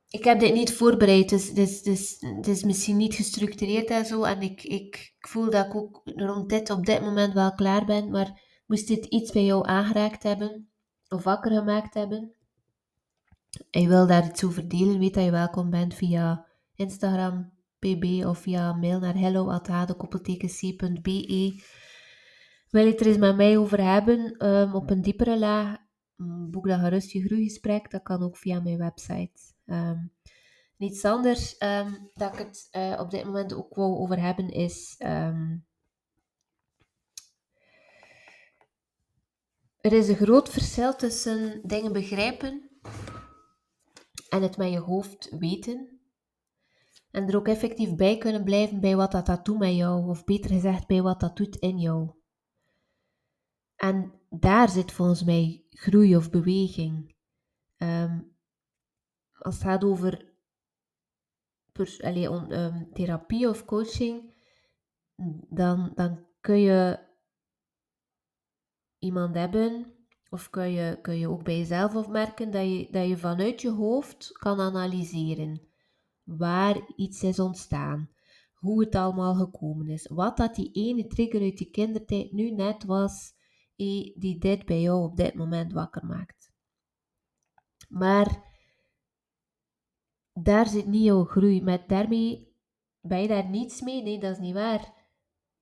ik 0.09 0.23
heb 0.23 0.39
dit 0.39 0.53
niet 0.53 0.73
voorbereid, 0.73 1.29
dus, 1.29 1.53
dus, 1.53 1.81
dus 1.81 2.17
het 2.19 2.47
is 2.47 2.63
misschien 2.63 2.97
niet 2.97 3.15
gestructureerd 3.15 3.89
en 3.89 4.05
zo. 4.05 4.23
En 4.23 4.41
ik, 4.41 4.63
ik, 4.63 5.13
ik, 5.17 5.27
voel 5.27 5.49
dat 5.49 5.65
ik 5.65 5.75
ook 5.75 6.01
rond 6.03 6.49
dit 6.49 6.69
op 6.69 6.85
dit 6.85 7.01
moment 7.01 7.33
wel 7.33 7.53
klaar 7.53 7.85
ben. 7.85 8.09
Maar 8.09 8.41
moest 8.67 8.87
dit 8.87 9.05
iets 9.05 9.31
bij 9.31 9.45
jou 9.45 9.67
aangeraakt 9.67 10.23
hebben, 10.23 10.69
of 11.07 11.23
wakker 11.23 11.51
gemaakt 11.51 11.93
hebben, 11.93 12.33
en 13.71 13.81
je 13.81 13.87
wil 13.87 14.07
daar 14.07 14.25
iets 14.25 14.43
over 14.43 14.67
delen, 14.67 14.99
weet 14.99 15.13
dat 15.13 15.23
je 15.23 15.31
welkom 15.31 15.69
bent 15.69 15.93
via 15.93 16.45
Instagram, 16.75 17.51
pb 17.79 18.25
of 18.25 18.37
via 18.37 18.73
mail 18.73 18.99
naar 18.99 19.17
hello.hadekoppelteken.be. 19.17 21.63
Wil 22.69 22.85
je 22.85 22.91
het 22.91 22.99
er 22.99 23.07
eens 23.07 23.17
met 23.17 23.35
mij 23.35 23.57
over 23.57 23.83
hebben, 23.83 24.47
um, 24.47 24.75
op 24.75 24.89
een 24.89 25.01
diepere 25.01 25.39
laag, 25.39 25.77
boek 26.51 26.67
dan 26.67 26.79
gerust 26.79 27.11
je 27.11 27.21
groeigesprek. 27.21 27.91
Dat 27.91 28.03
kan 28.03 28.23
ook 28.23 28.37
via 28.37 28.59
mijn 28.59 28.77
website. 28.77 29.39
Um, 29.65 30.11
iets 30.77 31.05
anders 31.05 31.55
um, 31.63 32.09
dat 32.13 32.33
ik 32.33 32.39
het 32.39 32.67
uh, 32.71 32.99
op 32.99 33.11
dit 33.11 33.25
moment 33.25 33.53
ook 33.53 33.75
wou 33.75 33.97
over 33.97 34.19
hebben 34.19 34.49
is. 34.49 34.95
Um, 34.99 35.65
er 39.81 39.93
is 39.93 40.07
een 40.07 40.15
groot 40.15 40.49
verschil 40.49 40.95
tussen 40.95 41.61
dingen 41.63 41.93
begrijpen 41.93 42.69
en 44.29 44.41
het 44.41 44.57
met 44.57 44.71
je 44.71 44.79
hoofd 44.79 45.37
weten. 45.39 45.99
En 47.11 47.27
er 47.27 47.35
ook 47.35 47.47
effectief 47.47 47.95
bij 47.95 48.17
kunnen 48.17 48.43
blijven 48.43 48.79
bij 48.79 48.95
wat 48.95 49.11
dat, 49.11 49.25
dat 49.25 49.45
doet 49.45 49.59
met 49.59 49.75
jou, 49.75 50.09
of 50.09 50.23
beter 50.23 50.49
gezegd 50.49 50.87
bij 50.87 51.01
wat 51.01 51.19
dat 51.19 51.37
doet 51.37 51.55
in 51.55 51.77
jou. 51.77 52.18
En 53.79 54.13
daar 54.29 54.69
zit 54.69 54.91
volgens 54.91 55.23
mij 55.23 55.63
groei 55.69 56.15
of 56.15 56.29
beweging. 56.29 57.15
Um, 57.77 58.35
als 59.31 59.55
het 59.55 59.63
gaat 59.63 59.83
over 59.83 60.33
allee, 62.01 62.29
on, 62.29 62.59
um, 62.59 62.89
therapie 62.93 63.49
of 63.49 63.65
coaching, 63.65 64.33
dan, 65.49 65.91
dan 65.95 66.25
kun 66.41 66.59
je 66.59 66.99
iemand 68.97 69.35
hebben, 69.35 69.93
of 70.29 70.49
kun 70.49 70.71
je, 70.71 70.99
kun 71.01 71.17
je 71.17 71.29
ook 71.29 71.43
bij 71.43 71.57
jezelf 71.57 71.95
opmerken, 71.95 72.51
dat 72.51 72.63
je, 72.63 72.87
dat 72.91 73.07
je 73.07 73.17
vanuit 73.17 73.61
je 73.61 73.71
hoofd 73.71 74.31
kan 74.31 74.59
analyseren 74.59 75.61
waar 76.23 76.93
iets 76.95 77.23
is 77.23 77.39
ontstaan, 77.39 78.09
hoe 78.53 78.83
het 78.83 78.95
allemaal 78.95 79.33
gekomen 79.33 79.87
is, 79.87 80.07
wat 80.07 80.37
dat 80.37 80.55
die 80.55 80.71
ene 80.71 81.07
trigger 81.07 81.41
uit 81.41 81.57
die 81.57 81.71
kindertijd 81.71 82.31
nu 82.31 82.51
net 82.51 82.83
was, 82.83 83.37
die 84.17 84.37
dit 84.37 84.65
bij 84.65 84.81
jou 84.81 85.03
op 85.03 85.15
dit 85.15 85.33
moment 85.33 85.73
wakker 85.73 86.05
maakt. 86.05 86.51
Maar 87.89 88.43
daar 90.33 90.67
zit 90.67 90.85
niet 90.85 91.03
jouw 91.03 91.25
groei. 91.25 91.61
Met 91.61 91.89
daarmee 91.89 92.53
ben 93.01 93.21
je 93.21 93.27
daar 93.27 93.49
niets 93.49 93.81
mee. 93.81 94.03
Nee, 94.03 94.19
dat 94.19 94.31
is 94.31 94.39
niet 94.39 94.53
waar. 94.53 94.93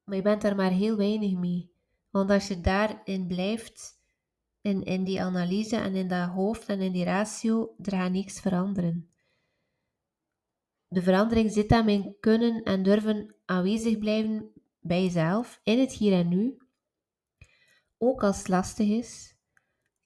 Maar 0.04 0.16
je 0.16 0.22
bent 0.22 0.42
daar 0.42 0.56
maar 0.56 0.72
heel 0.72 0.98
weinig 0.98 1.38
mee. 1.38 1.72
Want 2.10 2.30
als 2.30 2.48
je 2.48 2.62
daarin 2.62 3.28
blijft, 3.28 4.02
in, 4.62 4.84
in 4.84 5.04
die 5.04 5.22
analyse 5.22 5.76
en 5.76 5.96
in 5.96 6.08
dat 6.08 6.30
hoofd 6.30 6.70
en 6.70 6.82
in 6.82 6.92
die 6.92 7.04
ratio, 7.04 7.76
er 7.84 7.92
gaat 7.92 8.12
niks 8.12 8.40
veranderen. 8.40 9.10
De 10.88 11.02
verandering 11.02 11.52
zit 11.52 11.72
aan 11.72 11.90
in 11.90 12.16
kunnen 12.20 12.64
en 12.64 12.84
durven 12.84 13.36
aanwezig 13.46 13.98
blijven 13.98 14.52
bij 14.80 15.04
jezelf, 15.04 15.60
in 15.64 15.80
het 15.80 15.92
hier 15.92 16.14
en 16.14 16.28
nu. 16.28 16.58
Ook 17.98 18.24
als 18.24 18.38
het 18.38 18.48
lastig 18.48 18.88
is, 18.88 19.36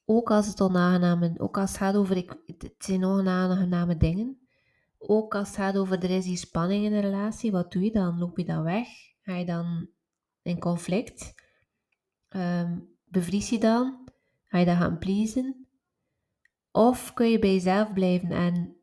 ook 0.06 0.32
als 0.32 0.48
het 0.48 0.62
onaangename, 0.62 1.34
ook 1.38 1.58
als 1.58 1.70
het 1.70 1.80
gaat 1.80 1.96
over, 1.96 2.18
ik, 2.18 2.36
het 2.46 2.74
zijn 2.78 3.04
onaangename 3.04 3.98
dingen. 3.98 4.40
Ook 4.98 5.36
als 5.36 5.48
het 5.48 5.58
gaat 5.58 5.78
over 5.78 6.04
er 6.04 6.10
is 6.10 6.26
die 6.26 6.38
spanning 6.38 6.86
in 6.86 6.94
een 6.94 7.02
relatie, 7.02 7.52
wat 7.52 7.72
doe 7.72 7.84
je 7.84 7.92
dan? 7.92 8.20
Loop 8.20 8.38
je 8.38 8.46
dan 8.46 8.64
weg? 8.64 8.88
Ga 9.22 9.36
je 9.36 9.46
dan 9.46 9.90
in 10.42 10.60
conflict? 10.60 11.34
Um, 12.30 12.98
bevries 13.04 13.50
je 13.50 13.60
dan? 13.60 14.10
Ga 14.46 14.58
je 14.58 14.66
dan 14.66 14.78
gaan 14.78 14.98
pleasen? 14.98 15.68
Of 16.72 17.14
kun 17.14 17.30
je 17.30 17.40
bij 17.40 17.54
jezelf 17.54 17.94
blijven 17.94 18.32
en 18.32 18.76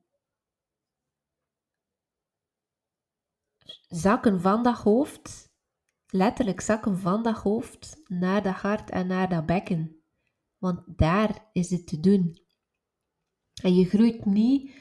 zakken 3.88 4.40
van 4.40 4.62
dat 4.62 4.78
hoofd, 4.78 5.47
letterlijk 6.08 6.60
zakken 6.60 6.98
van 6.98 7.22
dat 7.22 7.36
hoofd 7.36 8.02
naar 8.06 8.42
dat 8.42 8.54
hart 8.54 8.90
en 8.90 9.06
naar 9.06 9.28
dat 9.28 9.46
bekken. 9.46 10.02
Want 10.58 10.82
daar 10.86 11.48
is 11.52 11.70
het 11.70 11.86
te 11.86 12.00
doen. 12.00 12.38
En 13.62 13.74
je 13.74 13.84
groeit 13.84 14.24
niet 14.24 14.72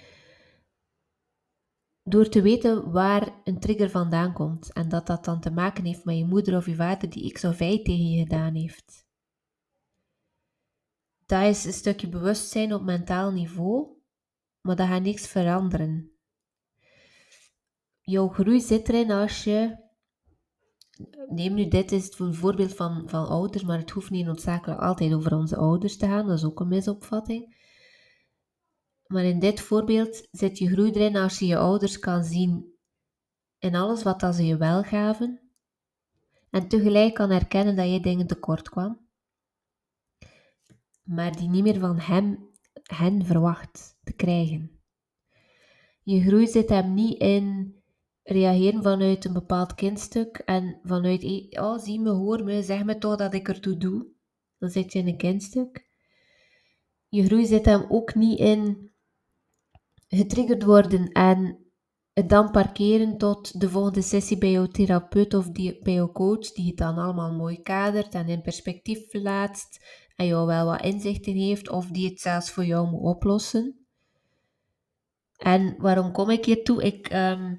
door 2.03 2.29
te 2.29 2.41
weten 2.41 2.91
waar 2.91 3.41
een 3.43 3.59
trigger 3.59 3.89
vandaan 3.89 4.33
komt 4.33 4.73
en 4.73 4.89
dat 4.89 5.07
dat 5.07 5.25
dan 5.25 5.39
te 5.39 5.51
maken 5.51 5.85
heeft 5.85 6.05
met 6.05 6.17
je 6.17 6.25
moeder 6.25 6.55
of 6.57 6.65
je 6.65 6.75
vader 6.75 7.09
die 7.09 7.31
X 7.31 7.43
of 7.43 7.59
Y 7.59 7.81
tegen 7.83 8.09
je 8.09 8.19
gedaan 8.19 8.55
heeft. 8.55 9.05
Dat 11.25 11.43
is 11.43 11.65
een 11.65 11.73
stukje 11.73 12.09
bewustzijn 12.09 12.73
op 12.73 12.81
mentaal 12.81 13.31
niveau, 13.31 13.87
maar 14.61 14.75
dat 14.75 14.87
gaat 14.87 15.01
niks 15.01 15.27
veranderen. 15.27 16.11
Jouw 18.01 18.27
groei 18.27 18.61
zit 18.61 18.89
erin 18.89 19.11
als 19.11 19.43
je. 19.43 19.86
Neem 21.27 21.53
nu 21.53 21.67
dit 21.67 21.91
is 21.91 22.19
een 22.19 22.33
voorbeeld 22.33 22.73
van, 22.75 23.09
van 23.09 23.27
ouders, 23.27 23.63
maar 23.63 23.77
het 23.77 23.89
hoeft 23.89 24.09
niet 24.09 24.25
noodzakelijk 24.25 24.81
altijd 24.81 25.13
over 25.13 25.35
onze 25.35 25.57
ouders 25.57 25.97
te 25.97 26.05
gaan, 26.05 26.27
dat 26.27 26.37
is 26.37 26.45
ook 26.45 26.59
een 26.59 26.67
misopvatting. 26.67 27.55
Maar 29.07 29.23
in 29.23 29.39
dit 29.39 29.61
voorbeeld 29.61 30.27
zit 30.31 30.57
je 30.57 30.69
groei 30.69 30.91
erin 30.91 31.15
als 31.15 31.39
je 31.39 31.45
je 31.45 31.57
ouders 31.57 31.99
kan 31.99 32.23
zien 32.23 32.75
in 33.59 33.75
alles 33.75 34.03
wat 34.03 34.19
dat 34.19 34.35
ze 34.35 34.45
je 34.45 34.57
wel 34.57 34.83
gaven. 34.83 35.41
En 36.49 36.67
tegelijk 36.67 37.13
kan 37.13 37.29
herkennen 37.29 37.75
dat 37.75 37.91
je 37.91 37.99
dingen 37.99 38.27
tekort 38.27 38.69
kwam. 38.69 39.07
Maar 41.03 41.37
die 41.37 41.49
niet 41.49 41.63
meer 41.63 41.79
van 41.79 41.99
hem, 41.99 42.49
hen 42.83 43.25
verwacht 43.25 43.97
te 44.03 44.13
krijgen. 44.13 44.81
Je 46.03 46.21
groei 46.21 46.47
zit 46.47 46.69
hem 46.69 46.93
niet 46.93 47.19
in 47.19 47.75
reageren 48.29 48.83
vanuit 48.83 49.25
een 49.25 49.33
bepaald 49.33 49.75
kindstuk 49.75 50.37
en 50.37 50.79
vanuit, 50.83 51.23
oh 51.59 51.77
zie 51.77 51.99
me, 51.99 52.09
hoor 52.09 52.43
me, 52.43 52.63
zeg 52.63 52.83
me 52.83 52.97
toch 52.97 53.15
dat 53.15 53.33
ik 53.33 53.47
ertoe 53.47 53.77
doe. 53.77 54.07
Dan 54.57 54.69
zit 54.69 54.93
je 54.93 54.99
in 54.99 55.07
een 55.07 55.17
kindstuk. 55.17 55.87
Je 57.09 57.25
groei 57.25 57.45
zit 57.45 57.65
hem 57.65 57.85
ook 57.89 58.15
niet 58.15 58.39
in 58.39 58.91
getriggerd 60.07 60.63
worden 60.63 61.11
en 61.11 61.67
het 62.13 62.29
dan 62.29 62.51
parkeren 62.51 63.17
tot 63.17 63.59
de 63.59 63.69
volgende 63.69 64.01
sessie 64.01 64.37
bij 64.37 64.51
jouw 64.51 64.67
therapeut 64.67 65.33
of 65.33 65.49
die, 65.49 65.79
bij 65.81 65.93
jouw 65.93 66.11
coach, 66.11 66.51
die 66.51 66.67
het 66.67 66.77
dan 66.77 66.97
allemaal 66.97 67.33
mooi 67.33 67.61
kadert 67.61 68.13
en 68.13 68.27
in 68.27 68.41
perspectief 68.41 69.07
plaatst 69.07 69.85
en 70.15 70.25
jou 70.25 70.47
wel 70.47 70.65
wat 70.65 70.81
inzichten 70.81 71.33
heeft 71.33 71.69
of 71.69 71.87
die 71.87 72.09
het 72.09 72.19
zelfs 72.19 72.51
voor 72.51 72.65
jou 72.65 72.89
moet 72.89 73.01
oplossen. 73.03 73.87
En 75.37 75.75
waarom 75.77 76.11
kom 76.11 76.29
ik 76.29 76.45
hier 76.45 76.63
toe? 76.63 76.83
Ik, 76.83 77.09
ehm, 77.09 77.55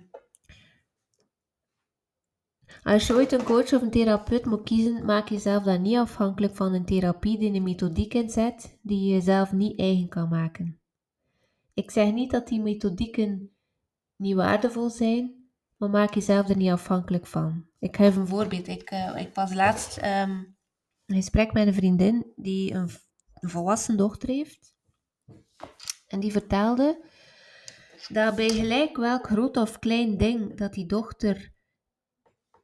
als 2.89 3.07
je 3.07 3.15
ooit 3.15 3.33
een 3.33 3.43
coach 3.43 3.73
of 3.73 3.83
een 3.83 3.91
therapeut 3.91 4.45
moet 4.45 4.63
kiezen, 4.63 5.05
maak 5.05 5.29
jezelf 5.29 5.63
dan 5.63 5.83
niet 5.83 5.97
afhankelijk 5.97 6.57
van 6.57 6.75
een 6.75 6.85
therapie 6.85 7.39
die 7.39 7.53
een 7.53 7.63
methodiek 7.63 8.15
inzet 8.15 8.79
die 8.83 9.01
je 9.01 9.13
jezelf 9.13 9.53
niet 9.53 9.79
eigen 9.79 10.09
kan 10.09 10.29
maken. 10.29 10.81
Ik 11.75 11.91
zeg 11.91 12.13
niet 12.13 12.31
dat 12.31 12.49
die 12.49 12.61
methodieken 12.61 13.51
niet 14.17 14.35
waardevol 14.35 14.91
zijn, 14.91 15.51
maar 15.77 15.91
maak 15.91 16.15
jezelf 16.15 16.49
er 16.49 16.57
niet 16.57 16.71
afhankelijk 16.71 17.27
van. 17.27 17.67
Ik 17.79 17.97
geef 17.97 18.17
een 18.17 18.27
voorbeeld. 18.27 18.69
Ik, 18.69 18.91
uh, 18.91 19.17
ik 19.17 19.35
was 19.35 19.55
laatst 19.55 19.97
um, 19.97 20.57
een 21.07 21.17
gesprek 21.17 21.53
met 21.53 21.67
een 21.67 21.75
vriendin 21.75 22.33
die 22.37 22.73
een, 22.73 22.91
een 23.35 23.51
volwassen 23.51 23.97
dochter 23.97 24.29
heeft. 24.29 24.75
En 26.07 26.21
die 26.21 26.33
vertelde 26.33 27.05
dat 28.09 28.37
bij 28.37 28.49
gelijk 28.49 28.97
welk 28.97 29.27
groot 29.27 29.57
of 29.57 29.79
klein 29.79 30.17
ding 30.17 30.57
dat 30.57 30.73
die 30.73 30.87
dochter 30.87 31.57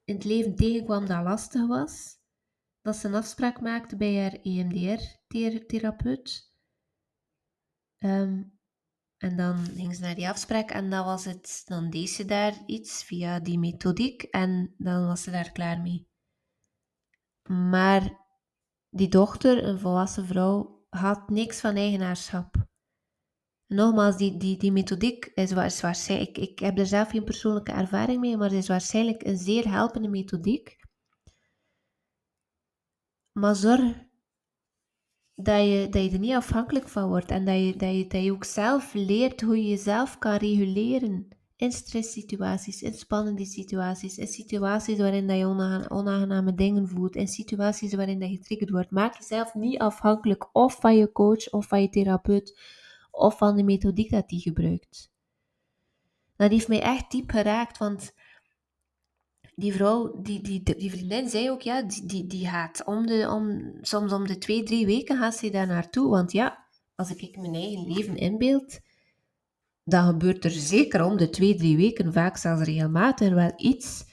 in 0.04 0.14
het 0.14 0.24
leven 0.24 0.56
tegenkwam 0.56 1.06
dat 1.06 1.24
lastig 1.24 1.66
was, 1.66 2.18
dat 2.80 2.96
ze 2.96 3.08
een 3.08 3.14
afspraak 3.14 3.60
maakte 3.60 3.96
bij 3.96 4.20
haar 4.20 4.38
EMDR-therapeut. 4.42 6.52
Ehm, 7.98 8.42
en 9.16 9.36
dan 9.36 9.56
ging 9.56 9.94
ze 9.94 10.00
naar 10.00 10.14
die 10.14 10.28
afspraak 10.28 10.70
en 10.70 10.90
dan 10.90 11.04
was 11.04 11.24
het, 11.24 11.62
dan 11.64 11.90
deed 11.90 12.10
ze 12.10 12.24
daar 12.24 12.62
iets 12.66 13.04
via 13.04 13.40
die 13.40 13.58
methodiek 13.58 14.22
en 14.22 14.74
dan 14.78 15.06
was 15.06 15.22
ze 15.22 15.30
daar 15.30 15.52
klaar 15.52 15.80
mee. 15.80 16.08
Maar 17.48 18.22
die 18.90 19.08
dochter, 19.08 19.64
een 19.64 19.78
volwassen 19.78 20.26
vrouw, 20.26 20.86
had 20.88 21.30
niks 21.30 21.60
van 21.60 21.76
eigenaarschap. 21.76 22.63
Nogmaals, 23.74 24.16
die, 24.16 24.36
die, 24.36 24.56
die 24.56 24.72
methodiek 24.72 25.24
is, 25.34 25.52
is 25.52 25.80
waarschijnlijk, 25.80 26.38
ik, 26.38 26.48
ik 26.48 26.58
heb 26.58 26.78
er 26.78 26.86
zelf 26.86 27.10
geen 27.10 27.24
persoonlijke 27.24 27.72
ervaring 27.72 28.20
mee, 28.20 28.36
maar 28.36 28.48
het 28.48 28.58
is 28.58 28.68
waarschijnlijk 28.68 29.24
een 29.24 29.38
zeer 29.38 29.70
helpende 29.70 30.08
methodiek. 30.08 30.76
Maar 33.32 33.56
zorg 33.56 34.04
dat 35.34 35.64
je, 35.64 35.86
dat 35.90 36.04
je 36.04 36.10
er 36.10 36.18
niet 36.18 36.34
afhankelijk 36.34 36.88
van 36.88 37.08
wordt 37.08 37.30
en 37.30 37.44
dat 37.44 37.58
je, 37.58 37.76
dat, 37.76 37.94
je, 37.94 38.06
dat 38.06 38.22
je 38.22 38.32
ook 38.32 38.44
zelf 38.44 38.92
leert 38.92 39.40
hoe 39.40 39.56
je 39.56 39.68
jezelf 39.68 40.18
kan 40.18 40.36
reguleren 40.36 41.28
in 41.56 41.72
stresssituaties, 41.72 42.82
in 42.82 42.94
spannende 42.94 43.44
situaties, 43.44 44.18
in 44.18 44.26
situaties 44.26 44.98
waarin 44.98 45.26
dat 45.26 45.36
je 45.36 45.44
onaangename 45.88 46.54
dingen 46.54 46.88
voelt, 46.88 47.16
in 47.16 47.28
situaties 47.28 47.94
waarin 47.94 48.20
dat 48.20 48.30
je 48.30 48.36
getriggerd 48.36 48.70
wordt. 48.70 48.90
Maak 48.90 49.18
jezelf 49.18 49.54
niet 49.54 49.78
afhankelijk 49.78 50.48
of 50.52 50.80
van 50.80 50.96
je 50.96 51.12
coach 51.12 51.50
of 51.50 51.66
van 51.66 51.82
je 51.82 51.88
therapeut 51.88 52.58
of 53.14 53.38
van 53.38 53.56
de 53.56 53.62
methodiek 53.62 54.10
dat 54.10 54.28
die 54.28 54.40
gebruikt. 54.40 55.10
Dat 56.36 56.50
heeft 56.50 56.68
mij 56.68 56.82
echt 56.82 57.10
diep 57.10 57.30
geraakt, 57.30 57.78
want 57.78 58.12
die 59.54 59.72
vrouw, 59.72 60.20
die, 60.22 60.40
die, 60.42 60.62
die 60.62 60.90
vriendin 60.90 61.28
zei 61.28 61.50
ook, 61.50 61.62
ja, 61.62 61.82
die, 61.82 62.06
die, 62.06 62.26
die 62.26 62.48
gaat 62.48 62.84
om 62.84 63.06
de, 63.06 63.30
om, 63.30 63.72
soms 63.80 64.12
om 64.12 64.26
de 64.26 64.38
twee, 64.38 64.62
drie 64.62 64.86
weken 64.86 65.18
gaat 65.18 65.34
ze 65.34 65.50
daar 65.50 65.66
naartoe. 65.66 66.08
Want 66.08 66.32
ja, 66.32 66.66
als 66.94 67.14
ik 67.14 67.36
mijn 67.36 67.54
eigen 67.54 67.92
leven 67.92 68.16
inbeeld, 68.16 68.80
dan 69.84 70.06
gebeurt 70.06 70.44
er 70.44 70.50
zeker 70.50 71.04
om 71.04 71.16
de 71.16 71.30
twee, 71.30 71.54
drie 71.54 71.76
weken, 71.76 72.12
vaak 72.12 72.36
zelfs 72.36 72.62
regelmatig, 72.62 73.32
wel 73.34 73.52
iets 73.56 74.04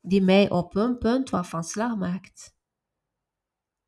die 0.00 0.22
mij 0.22 0.50
op 0.50 0.76
een 0.76 0.98
punt 0.98 1.30
wat 1.30 1.46
van 1.46 1.64
slag 1.64 1.96
maakt. 1.96 2.56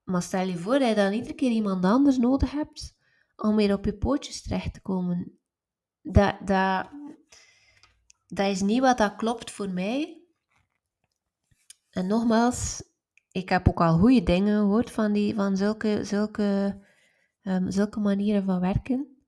Maar 0.04 0.22
stel 0.22 0.46
je 0.46 0.58
voor 0.58 0.78
dat 0.78 0.88
je 0.88 0.94
dan 0.94 1.12
iedere 1.12 1.34
keer 1.34 1.50
iemand 1.50 1.84
anders 1.84 2.18
nodig 2.18 2.50
hebt 2.50 2.98
om 3.42 3.56
weer 3.56 3.72
op 3.72 3.84
je 3.84 3.96
pootjes 3.96 4.42
terecht 4.42 4.74
te 4.74 4.80
komen. 4.80 5.38
Dat, 6.02 6.36
dat, 6.44 6.90
dat 8.26 8.46
is 8.46 8.60
niet 8.60 8.80
wat 8.80 8.98
dat 8.98 9.16
klopt 9.16 9.50
voor 9.50 9.70
mij. 9.70 10.24
En 11.90 12.06
nogmaals, 12.06 12.82
ik 13.30 13.48
heb 13.48 13.68
ook 13.68 13.80
al 13.80 13.98
goede 13.98 14.22
dingen 14.22 14.60
gehoord 14.60 14.90
van, 14.90 15.12
die, 15.12 15.34
van 15.34 15.56
zulke, 15.56 16.04
zulke, 16.04 16.78
um, 17.42 17.70
zulke 17.70 18.00
manieren 18.00 18.44
van 18.44 18.60
werken. 18.60 19.24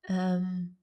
Um, 0.00 0.78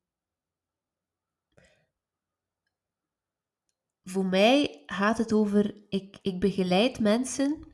voor 4.04 4.26
mij 4.26 4.84
gaat 4.86 5.18
het 5.18 5.34
over, 5.34 5.76
ik, 5.90 6.18
ik 6.22 6.40
begeleid 6.40 7.00
mensen 7.00 7.68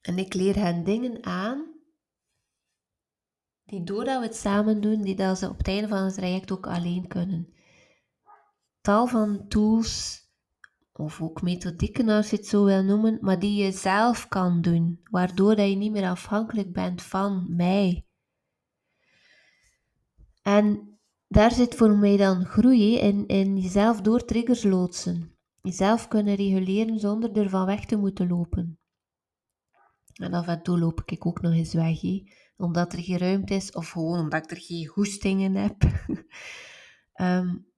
en 0.00 0.18
ik 0.18 0.34
leer 0.34 0.54
hen 0.54 0.84
dingen 0.84 1.24
aan 1.24 1.77
die 3.68 3.84
doordat 3.84 4.20
we 4.20 4.26
het 4.26 4.36
samen 4.36 4.80
doen, 4.80 5.02
die 5.02 5.16
dat 5.16 5.38
ze 5.38 5.48
op 5.48 5.58
het 5.58 5.68
einde 5.68 5.88
van 5.88 6.04
het 6.04 6.14
traject 6.14 6.52
ook 6.52 6.66
alleen 6.66 7.06
kunnen. 7.06 7.52
Tal 8.80 9.06
van 9.06 9.48
tools 9.48 10.22
of 10.92 11.20
ook 11.22 11.42
methodieken 11.42 12.08
als 12.08 12.30
je 12.30 12.36
het 12.36 12.46
zo 12.46 12.64
wil 12.64 12.82
noemen, 12.82 13.18
maar 13.20 13.38
die 13.38 13.64
je 13.64 13.72
zelf 13.72 14.28
kan 14.28 14.60
doen, 14.60 15.00
waardoor 15.10 15.56
dat 15.56 15.68
je 15.68 15.76
niet 15.76 15.92
meer 15.92 16.08
afhankelijk 16.08 16.72
bent 16.72 17.02
van 17.02 17.56
mij. 17.56 18.06
En 20.42 20.98
daar 21.26 21.52
zit 21.52 21.74
voor 21.74 21.96
mij 21.96 22.16
dan 22.16 22.44
groei 22.44 22.98
in, 22.98 23.26
in 23.26 23.56
jezelf 23.56 24.00
door 24.00 24.24
triggers 24.24 24.62
loodsen. 24.62 25.36
Jezelf 25.60 26.08
kunnen 26.08 26.34
reguleren 26.34 26.98
zonder 27.00 27.36
ervan 27.36 27.66
weg 27.66 27.84
te 27.84 27.96
moeten 27.96 28.28
lopen. 28.28 28.78
En 30.12 30.32
af 30.32 30.46
en 30.46 30.62
toe 30.62 30.78
loop 30.78 31.02
ik 31.04 31.26
ook 31.26 31.40
nog 31.40 31.52
eens 31.52 31.74
weg, 31.74 32.00
omdat 32.58 32.92
er 32.92 32.98
geen 32.98 33.18
ruimte 33.18 33.54
is 33.54 33.72
of 33.72 33.90
gewoon 33.90 34.18
omdat 34.18 34.44
ik 34.44 34.50
er 34.50 34.60
geen 34.62 34.86
goestingen 34.86 35.54
heb. 35.54 35.76
um, 37.20 37.66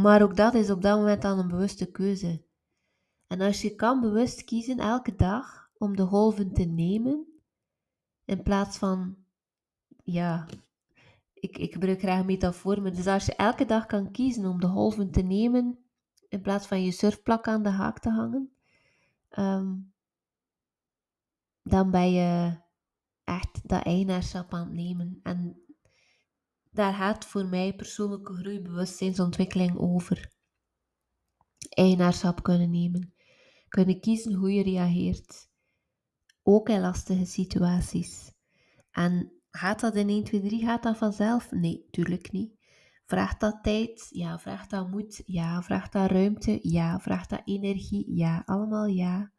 Maar 0.00 0.22
ook 0.22 0.36
dat 0.36 0.54
is 0.54 0.70
op 0.70 0.82
dat 0.82 0.98
moment 0.98 1.22
dan 1.22 1.38
een 1.38 1.48
bewuste 1.48 1.90
keuze. 1.90 2.44
En 3.26 3.40
als 3.40 3.62
je 3.62 3.74
kan 3.74 4.00
bewust 4.00 4.44
kiezen 4.44 4.78
elke 4.78 5.14
dag 5.14 5.70
om 5.78 5.96
de 5.96 6.06
golven 6.06 6.52
te 6.52 6.64
nemen, 6.64 7.26
in 8.24 8.42
plaats 8.42 8.78
van, 8.78 9.16
ja, 10.04 10.46
ik, 11.34 11.58
ik 11.58 11.72
gebruik 11.72 11.98
graag 11.98 12.24
metafoor, 12.24 12.82
dus 12.82 13.06
als 13.06 13.26
je 13.26 13.34
elke 13.34 13.64
dag 13.64 13.86
kan 13.86 14.10
kiezen 14.10 14.46
om 14.46 14.60
de 14.60 14.66
golven 14.66 15.10
te 15.10 15.22
nemen, 15.22 15.78
in 16.28 16.40
plaats 16.40 16.66
van 16.66 16.84
je 16.84 16.90
surfplak 16.90 17.48
aan 17.48 17.62
de 17.62 17.68
haak 17.68 17.98
te 17.98 18.10
hangen, 18.10 18.56
ehm, 19.28 19.74
dan 21.62 21.90
ben 21.90 22.12
je 22.12 22.60
dat 23.62 23.84
eigenaarschap 23.84 24.54
aan 24.54 24.64
het 24.64 24.72
nemen. 24.72 25.20
En 25.22 25.62
daar 26.70 26.94
gaat 26.94 27.24
voor 27.24 27.46
mij 27.46 27.74
persoonlijke 27.74 28.34
groei, 28.34 28.60
bewustzijnsontwikkeling 28.60 29.78
over. 29.78 30.30
Eigenaarschap 31.68 32.42
kunnen 32.42 32.70
nemen. 32.70 33.14
Kunnen 33.68 34.00
kiezen 34.00 34.34
hoe 34.34 34.52
je 34.52 34.62
reageert. 34.62 35.50
Ook 36.42 36.68
in 36.68 36.80
lastige 36.80 37.24
situaties. 37.24 38.32
En 38.90 39.32
gaat 39.50 39.80
dat 39.80 39.96
in 39.96 40.08
1, 40.08 40.24
2, 40.24 40.40
3? 40.40 40.64
Gaat 40.64 40.82
dat 40.82 40.96
vanzelf? 40.96 41.50
Nee, 41.50 41.86
tuurlijk 41.90 42.32
niet. 42.32 42.60
Vraagt 43.04 43.40
dat 43.40 43.62
tijd? 43.62 44.06
Ja. 44.10 44.38
Vraagt 44.38 44.70
dat 44.70 44.90
moed? 44.90 45.22
Ja. 45.26 45.62
Vraagt 45.62 45.92
dat 45.92 46.10
ruimte? 46.10 46.58
Ja. 46.62 47.00
Vraagt 47.00 47.30
dat 47.30 47.42
energie? 47.44 48.16
Ja. 48.16 48.42
Allemaal 48.46 48.86
ja. 48.86 49.32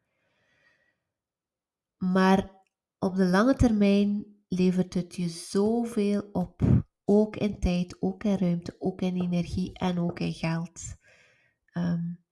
Maar 1.97 2.62
op 3.03 3.15
de 3.15 3.25
lange 3.25 3.55
termijn 3.55 4.25
levert 4.47 4.93
het 4.93 5.15
je 5.15 5.29
zoveel 5.29 6.29
op. 6.31 6.61
Ook 7.05 7.35
in 7.35 7.59
tijd, 7.59 8.01
ook 8.01 8.23
in 8.23 8.37
ruimte, 8.37 8.75
ook 8.79 9.01
in 9.01 9.21
energie 9.21 9.73
en 9.73 9.99
ook 9.99 10.19
in 10.19 10.33
geld. 10.33 10.81
Um, 11.73 12.23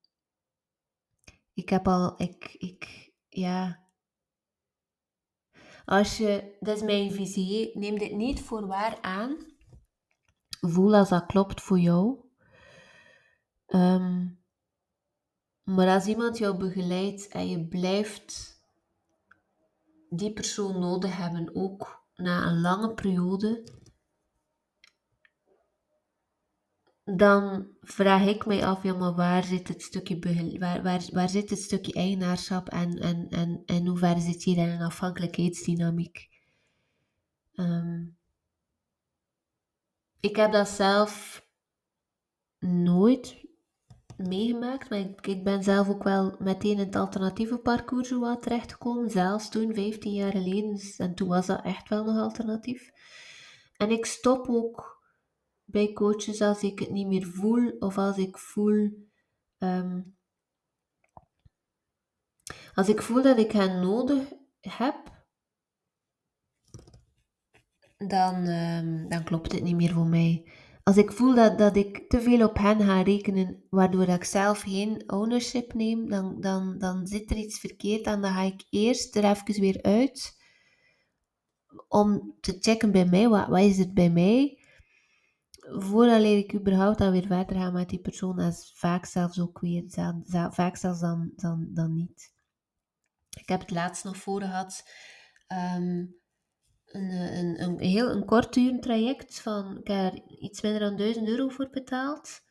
ik 1.54 1.70
heb 1.70 1.88
al, 1.88 2.22
ik, 2.22 2.56
ik, 2.58 3.12
ja. 3.30 3.90
Als 5.86 6.18
je, 6.18 6.58
dat 6.60 6.76
is 6.76 6.84
mijn 6.84 7.12
visie, 7.12 7.78
neem 7.78 8.00
dit 8.00 8.12
niet 8.12 8.42
voor 8.42 8.68
waar 8.68 9.02
aan. 9.02 9.38
Voel 10.62 10.96
als 10.96 11.10
dat 11.10 11.26
klopt 11.26 11.62
voor 11.62 11.80
jou. 11.80 12.20
Um, 13.68 14.40
maar 15.64 15.88
als 15.88 16.06
iemand 16.06 16.38
jou 16.38 16.58
begeleidt 16.58 17.28
en 17.28 17.50
je 17.50 17.68
blijft 17.68 18.61
die 20.14 20.34
persoon 20.34 20.80
nodig 20.80 21.18
hebben, 21.18 21.56
ook 21.56 22.06
na 22.16 22.46
een 22.48 22.62
lange 22.62 22.94
periode, 22.94 23.64
dan 27.04 27.68
vraag 27.82 28.28
ik 28.28 28.46
mij 28.46 28.66
af, 28.66 28.84
ja, 28.84 28.94
maar 28.94 29.16
waar 29.16 29.44
zit 29.44 29.68
het 29.68 29.82
stukje, 29.82 30.20
waar, 30.60 30.84
waar, 30.84 31.08
waar 31.12 31.30
zit 31.30 31.50
het 31.50 31.60
stukje 31.60 31.94
eigenaarschap 31.94 32.70
en, 32.70 33.00
en, 33.00 33.30
en, 33.30 33.64
en 33.66 33.86
hoe 33.86 33.98
ver 33.98 34.20
zit 34.20 34.44
hier 34.44 34.58
een 34.58 34.82
afhankelijkheidsdynamiek? 34.82 36.30
Um, 37.54 38.18
ik 40.20 40.36
heb 40.36 40.52
dat 40.52 40.70
zelf 40.70 41.46
nooit 42.60 43.41
meegemaakt, 44.28 44.90
maar 44.90 45.00
ik, 45.00 45.28
ik, 45.28 45.44
ben 45.44 45.64
zelf 45.64 45.90
ook 45.90 46.04
wel 46.04 46.36
meteen 46.40 46.72
in 46.72 46.80
het 46.80 46.96
alternatieve 46.96 47.58
parcours 47.58 48.12
wat 48.12 48.42
terechtgekomen, 48.42 49.10
zelfs 49.10 49.50
toen, 49.50 49.74
15 49.74 50.14
jaar 50.14 50.32
geleden, 50.32 50.74
dus, 50.74 50.98
en 50.98 51.16
toen 51.16 51.28
was 51.28 51.46
dat 51.46 51.64
echt 51.64 51.90
wel 51.90 52.04
nog 52.04 52.18
alternatief. 52.18 52.92
En 53.78 53.90
ik 53.90 54.06
stop 54.06 54.48
ook 54.50 55.04
bij 55.64 55.94
coaches 55.94 56.42
als 56.42 56.64
ik 56.64 56.80
het 56.80 56.90
niet 56.90 57.08
meer 57.08 57.26
voel 57.26 57.70
of 57.80 57.98
als 57.98 58.18
ik 58.18 58.38
voel. 58.38 59.10
Ehm, 59.58 60.02
als 62.74 62.90
ik 62.90 63.02
voel 63.02 63.22
dat 63.22 63.38
ik 63.38 63.52
hen 63.52 63.82
nodig 63.82 64.30
heb, 64.60 65.26
dan, 67.98 68.48
um, 68.48 69.10
dan 69.10 69.24
klopt 69.24 69.52
het 69.52 69.64
niet 69.64 69.76
meer 69.76 69.94
voor 69.94 70.08
mij. 70.08 70.52
Als 70.84 70.98
ik 70.98 71.12
voel 71.12 71.36
dat, 71.36 71.58
dat 71.58 71.76
ik 71.76 72.10
te 72.10 72.22
veel 72.22 72.48
op 72.48 72.58
hen 72.58 72.82
ga 72.82 73.02
rekenen, 73.02 73.64
waardoor 73.70 74.08
ik 74.08 74.24
zelf 74.24 74.62
geen 74.62 75.04
ownership 75.12 75.74
neem, 75.74 76.10
dan, 76.10 76.42
dan, 76.42 76.78
dan 76.78 77.08
zit 77.08 77.32
er 77.32 77.38
iets 77.38 77.60
verkeerd 77.60 78.06
en 78.06 78.22
dan 78.22 78.34
ga 78.34 78.42
ik 78.42 78.64
eerst 78.70 79.16
er 79.16 79.24
even 79.24 79.62
weer 79.62 79.82
uit 79.82 80.40
om 81.88 82.36
te 82.40 82.58
checken 82.60 82.92
bij 82.92 83.06
mij, 83.06 83.30
wat, 83.30 83.48
wat 83.48 83.60
is 83.60 83.78
het 83.78 83.94
bij 83.94 84.10
mij? 84.10 84.60
voordat 85.62 86.22
ik 86.24 86.54
überhaupt 86.54 86.98
dan 86.98 87.12
weer 87.12 87.28
verder 87.28 87.56
ga 87.56 87.70
met 87.70 87.90
die 87.90 88.00
persoon, 88.00 88.40
is 88.40 88.72
vaak 88.76 89.06
zelfs 89.06 89.40
ook 89.40 89.60
weer, 89.60 89.84
vaak 90.52 90.76
zelfs 90.76 91.00
dan, 91.00 91.32
dan, 91.36 91.68
dan 91.70 91.94
niet. 91.94 92.34
Ik 93.40 93.50
heb 93.50 93.60
het 93.60 93.72
laatst 93.72 94.04
nog 94.04 94.18
voor 94.18 94.42
gehad, 94.42 94.84
um, 95.78 96.21
een, 96.94 97.12
een, 97.12 97.62
een, 97.62 97.80
heel 97.80 98.10
een 98.10 98.26
kort 98.26 98.82
traject 98.82 99.42
van, 99.42 99.78
ik 99.78 99.88
heb 99.88 100.14
er 100.14 100.22
iets 100.40 100.62
minder 100.62 100.82
dan 100.82 100.98
1000 100.98 101.28
euro 101.28 101.50
voor 101.50 101.70
betaald. 101.70 102.42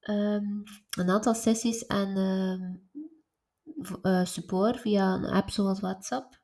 Um, 0.00 0.62
een 0.98 1.10
aantal 1.10 1.34
sessies 1.34 1.86
en 1.86 2.16
uh, 4.02 4.24
support 4.24 4.80
via 4.80 5.14
een 5.14 5.24
app 5.24 5.50
zoals 5.50 5.80
WhatsApp. 5.80 6.40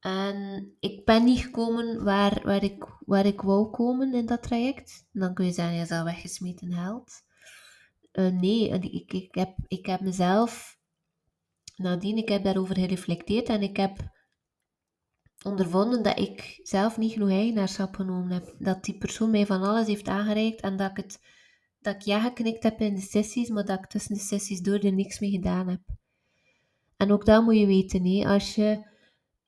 En 0.00 0.68
ik 0.80 1.04
ben 1.04 1.24
niet 1.24 1.40
gekomen 1.40 2.04
waar, 2.04 2.40
waar, 2.44 2.62
ik, 2.62 2.84
waar 3.06 3.26
ik 3.26 3.40
wou 3.40 3.70
komen 3.70 4.14
in 4.14 4.26
dat 4.26 4.42
traject. 4.42 5.08
dan 5.12 5.34
kun 5.34 5.44
je 5.44 5.52
zeggen, 5.52 5.74
je 5.74 5.82
is 5.82 5.90
al 5.90 6.04
weggesmeten 6.04 6.72
geld. 6.72 7.12
Uh, 8.12 8.28
nee, 8.28 8.68
ik, 8.68 9.12
ik, 9.12 9.34
heb, 9.34 9.54
ik 9.66 9.86
heb 9.86 10.00
mezelf 10.00 10.78
nadien, 11.76 12.16
ik 12.16 12.28
heb 12.28 12.44
daarover 12.44 12.74
gereflecteerd 12.74 13.48
en 13.48 13.62
ik 13.62 13.76
heb 13.76 13.98
ondervonden 15.44 16.02
dat 16.02 16.18
ik 16.18 16.60
zelf 16.62 16.98
niet 16.98 17.12
genoeg 17.12 17.30
eigenaarschap 17.30 17.94
genomen 17.94 18.32
heb. 18.32 18.54
Dat 18.58 18.84
die 18.84 18.98
persoon 18.98 19.30
mij 19.30 19.46
van 19.46 19.62
alles 19.62 19.86
heeft 19.86 20.08
aangereikt 20.08 20.60
en 20.60 20.76
dat 20.76 20.90
ik, 20.90 20.96
het, 20.96 21.20
dat 21.80 21.94
ik 21.94 22.00
ja 22.00 22.20
geknikt 22.20 22.62
heb 22.62 22.80
in 22.80 22.94
de 22.94 23.00
sessies, 23.00 23.48
maar 23.48 23.64
dat 23.64 23.78
ik 23.78 23.86
tussen 23.86 24.14
de 24.14 24.20
sessies 24.20 24.60
door 24.60 24.78
er 24.78 24.92
niks 24.92 25.20
mee 25.20 25.30
gedaan 25.30 25.68
heb. 25.68 25.80
En 26.96 27.12
ook 27.12 27.24
dat 27.24 27.44
moet 27.44 27.58
je 27.58 27.66
weten, 27.66 28.02
nee, 28.02 28.28
als 28.28 28.54
je 28.54 28.90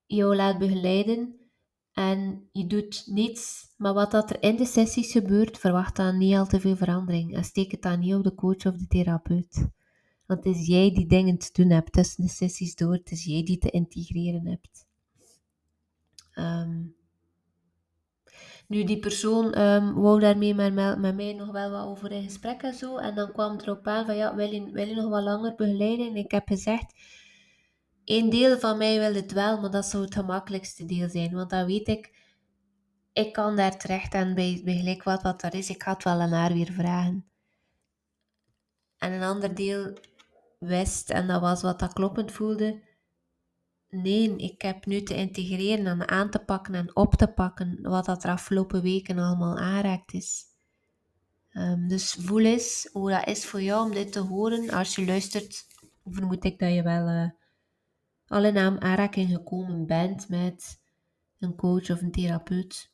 jou 0.07 0.37
laat 0.37 0.59
begeleiden 0.59 1.35
en 1.92 2.48
je 2.52 2.66
doet 2.66 3.02
niets, 3.07 3.72
maar 3.76 3.94
wat 3.94 4.11
dat 4.11 4.30
er 4.30 4.42
in 4.42 4.57
de 4.57 4.64
sessies 4.64 5.12
gebeurt, 5.12 5.59
verwacht 5.59 5.96
dan 5.96 6.18
niet 6.18 6.35
al 6.35 6.46
te 6.46 6.61
veel 6.61 6.76
verandering 6.76 7.35
en 7.35 7.44
steek 7.44 7.70
het 7.70 7.83
dan 7.83 7.98
niet 7.98 8.14
op 8.14 8.22
de 8.22 8.35
coach 8.35 8.66
of 8.66 8.76
de 8.76 8.87
therapeut. 8.87 9.68
Want 10.26 10.44
het 10.44 10.57
is 10.57 10.66
jij 10.66 10.94
die 10.94 11.07
dingen 11.07 11.38
te 11.38 11.50
doen 11.52 11.70
hebt 11.70 11.92
tussen 11.92 12.24
de 12.24 12.30
sessies 12.30 12.74
door, 12.74 12.92
het 12.92 13.11
is 13.11 13.24
jij 13.24 13.42
die 13.42 13.59
te 13.59 13.70
integreren 13.70 14.46
hebt. 14.46 14.87
Ehm, 16.35 16.83
nu, 18.66 18.85
die 18.85 18.99
persoon 18.99 19.59
um, 19.59 19.94
wou 19.94 20.20
daarmee 20.20 20.55
met, 20.55 20.75
met, 20.99 21.14
mij 21.14 21.33
nog 21.33 21.51
wel 21.51 21.70
wat 21.70 21.87
over 21.87 22.12
in 22.12 22.23
gesprek 22.23 22.62
en 22.62 22.75
zo. 22.75 22.97
En 22.97 23.14
dan 23.14 23.33
kwam 23.33 23.59
erop 23.59 23.87
aan 23.87 24.07
van, 24.07 24.16
ja, 24.16 24.35
wil 24.35 24.51
je, 24.51 24.70
wil 24.70 24.94
nog 24.94 25.09
wat 25.09 25.23
langer 25.23 25.55
begeleiden? 25.55 26.07
En 26.07 26.16
ik 26.16 26.31
heb 26.31 26.49
gezegd, 26.49 26.94
een 28.05 28.31
deel 28.31 28.59
van 28.59 28.79
mij 28.79 28.99
wil 28.99 29.14
het 29.14 29.33
wel, 29.33 29.61
maar 29.61 29.70
dat 29.70 29.85
zou 29.85 30.03
het 30.03 30.14
gemakkelijkste 30.14 30.85
deel 30.85 31.09
zijn. 31.09 31.33
Want 31.33 31.51
dan 31.51 31.66
weet 31.66 31.88
ik, 31.88 32.14
ik 33.12 33.33
kan 33.33 33.57
daar 33.57 33.77
terecht 33.79 34.14
en 34.14 34.35
bij, 34.35 34.61
gelijk 34.64 35.03
wat 35.03 35.23
wat 35.23 35.55
is, 35.55 35.70
ik 35.70 35.83
ga 35.83 35.92
het 35.92 36.05
wel 36.05 36.20
aan 36.20 36.33
haar 36.33 36.53
weer 36.53 36.73
vragen. 36.73 37.25
En 38.99 39.12
een 39.12 39.23
ander 39.23 39.55
deel 39.55 39.92
wist, 40.59 41.11
en 41.11 41.27
dat 41.27 41.40
was 41.40 41.62
wat 41.62 41.79
dat 41.79 41.92
kloppend 41.92 42.33
voelde, 42.33 42.83
nee, 43.94 44.37
ik 44.37 44.62
heb 44.62 44.87
nu 44.87 45.02
te 45.02 45.14
integreren 45.14 45.87
en 45.87 46.09
aan 46.09 46.30
te 46.30 46.38
pakken 46.38 46.74
en 46.74 46.96
op 46.96 47.14
te 47.14 47.26
pakken 47.26 47.78
wat 47.83 48.04
dat 48.04 48.24
er 48.24 48.30
afgelopen 48.30 48.83
weken 48.83 49.18
allemaal 49.18 49.59
aanraakt 49.59 50.12
is. 50.12 50.44
Um, 51.52 51.88
dus 51.88 52.12
voel 52.12 52.44
eens 52.44 52.88
hoe 52.92 53.11
dat 53.11 53.26
is 53.26 53.46
voor 53.46 53.62
jou 53.62 53.87
om 53.87 53.94
dit 53.94 54.12
te 54.12 54.20
horen. 54.20 54.70
Als 54.70 54.94
je 54.94 55.04
luistert, 55.04 55.66
vermoed 56.04 56.44
ik 56.44 56.59
dat 56.59 56.72
je 56.72 56.83
wel... 56.83 57.09
Uh, 57.09 57.28
al 58.26 58.44
in 58.44 58.83
aanraking 58.83 59.30
gekomen 59.30 59.87
bent 59.87 60.28
met 60.28 60.80
een 61.38 61.54
coach 61.54 61.90
of 61.90 62.02
een 62.02 62.11
therapeut. 62.11 62.90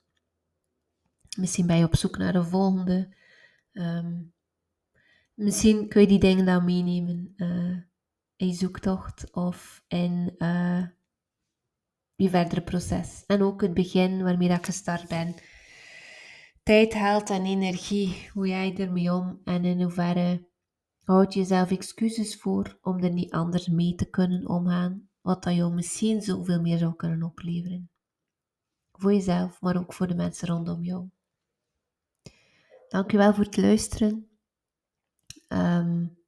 Misschien 1.39 1.67
ben 1.67 1.77
je 1.77 1.85
op 1.85 1.97
zoek 1.97 2.19
naar 2.19 2.33
de 2.33 2.45
volgende. 2.45 3.15
Ehm, 3.73 4.21
misschien 5.35 5.89
kun 5.89 6.01
je 6.01 6.07
die 6.07 6.19
dingen 6.19 6.45
dan 6.45 6.65
meenemen 6.65 7.35
uh, 7.37 7.77
je 8.47 8.53
zoektocht 8.53 9.33
of 9.33 9.85
in 9.89 10.35
uh, 10.39 10.87
je 12.15 12.31
verdere 12.31 12.63
proces. 12.63 13.25
En 13.27 13.43
ook 13.43 13.61
het 13.61 13.75
begin 13.75 14.23
waarmee 14.23 14.49
ik 14.49 14.65
gestart 14.65 15.09
ben. 15.09 15.35
Tijd, 16.63 16.95
geld 16.95 17.31
en 17.31 17.45
energie. 17.45 18.31
Hoe 18.33 18.49
jij 18.49 18.77
ermee 18.77 19.13
om 19.13 19.41
en 19.45 19.65
in 19.65 19.83
hoeverre 19.83 20.49
houd 21.05 21.35
je 21.35 21.41
jezelf 21.41 21.71
excuses 21.71 22.37
voor 22.37 22.79
om 22.83 22.99
er 22.99 23.13
niet 23.13 23.33
anders 23.33 23.69
mee 23.69 23.95
te 23.95 24.11
kunnen 24.11 24.49
omgaan 24.49 25.09
wat 25.21 25.43
dat 25.43 25.55
jou 25.55 25.75
misschien 25.75 26.23
zoveel 26.23 26.61
meer 26.61 26.79
zou 26.79 26.95
kunnen 26.95 27.23
opleveren. 27.23 27.91
Voor 28.93 29.13
jezelf, 29.13 29.61
maar 29.61 29.77
ook 29.77 29.93
voor 29.93 30.07
de 30.07 30.15
mensen 30.15 30.49
rondom 30.49 30.85
jou. 30.85 31.09
Dankjewel 32.89 33.35
voor 33.35 33.45
het 33.45 33.57
luisteren. 33.57 34.29
Um, 35.49 36.20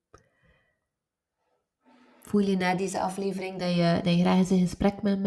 voel 2.33 2.41
je 2.41 2.57
na 2.57 2.75
deze 2.75 3.01
aflevering 3.01 3.59
dat 3.59 3.75
je, 3.75 4.01
dat 4.03 4.15
je 4.15 4.21
graag 4.21 4.39
eens 4.39 4.51
een 4.51 4.61
gesprek 4.61 5.03
met 5.03 5.21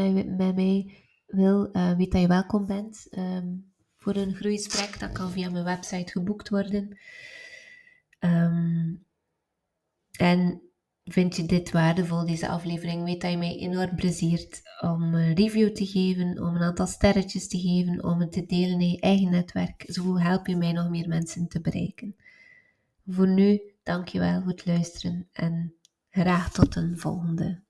mij, 0.55 0.93
wil, 1.25 1.69
uh, 1.73 1.97
weet 1.97 2.11
dat 2.11 2.21
je 2.21 2.27
welkom 2.27 2.65
bent. 2.65 3.07
Um, 3.11 3.73
voor 3.95 4.15
een 4.15 4.35
groeisprek, 4.35 4.99
dat 4.99 5.11
kan 5.11 5.31
via 5.31 5.49
mijn 5.49 5.63
website 5.63 6.11
geboekt 6.11 6.49
worden. 6.49 6.97
Um, 8.19 9.05
en 10.11 10.61
Vind 11.03 11.35
je 11.35 11.45
dit 11.45 11.71
waardevol, 11.71 12.25
deze 12.25 12.47
aflevering? 12.47 13.03
Weet 13.03 13.21
dat 13.21 13.31
je 13.31 13.37
mij 13.37 13.57
enorm 13.57 13.95
pleziert 13.95 14.61
om 14.81 15.13
een 15.13 15.33
review 15.33 15.69
te 15.69 15.85
geven, 15.85 16.41
om 16.41 16.55
een 16.55 16.61
aantal 16.61 16.87
sterretjes 16.87 17.47
te 17.47 17.59
geven, 17.59 18.03
om 18.03 18.19
het 18.19 18.31
te 18.31 18.45
delen 18.45 18.79
in 18.79 18.89
je 18.89 18.99
eigen 18.99 19.31
netwerk. 19.31 19.85
Zo 19.87 20.17
help 20.17 20.47
je 20.47 20.55
mij 20.55 20.71
nog 20.71 20.89
meer 20.89 21.07
mensen 21.07 21.47
te 21.47 21.61
bereiken. 21.61 22.15
Voor 23.07 23.27
nu, 23.27 23.61
dankjewel 23.83 24.41
voor 24.41 24.51
het 24.51 24.65
luisteren 24.65 25.27
en 25.31 25.73
graag 26.21 26.51
tot 26.51 26.75
een 26.75 26.97
volgende 26.97 27.64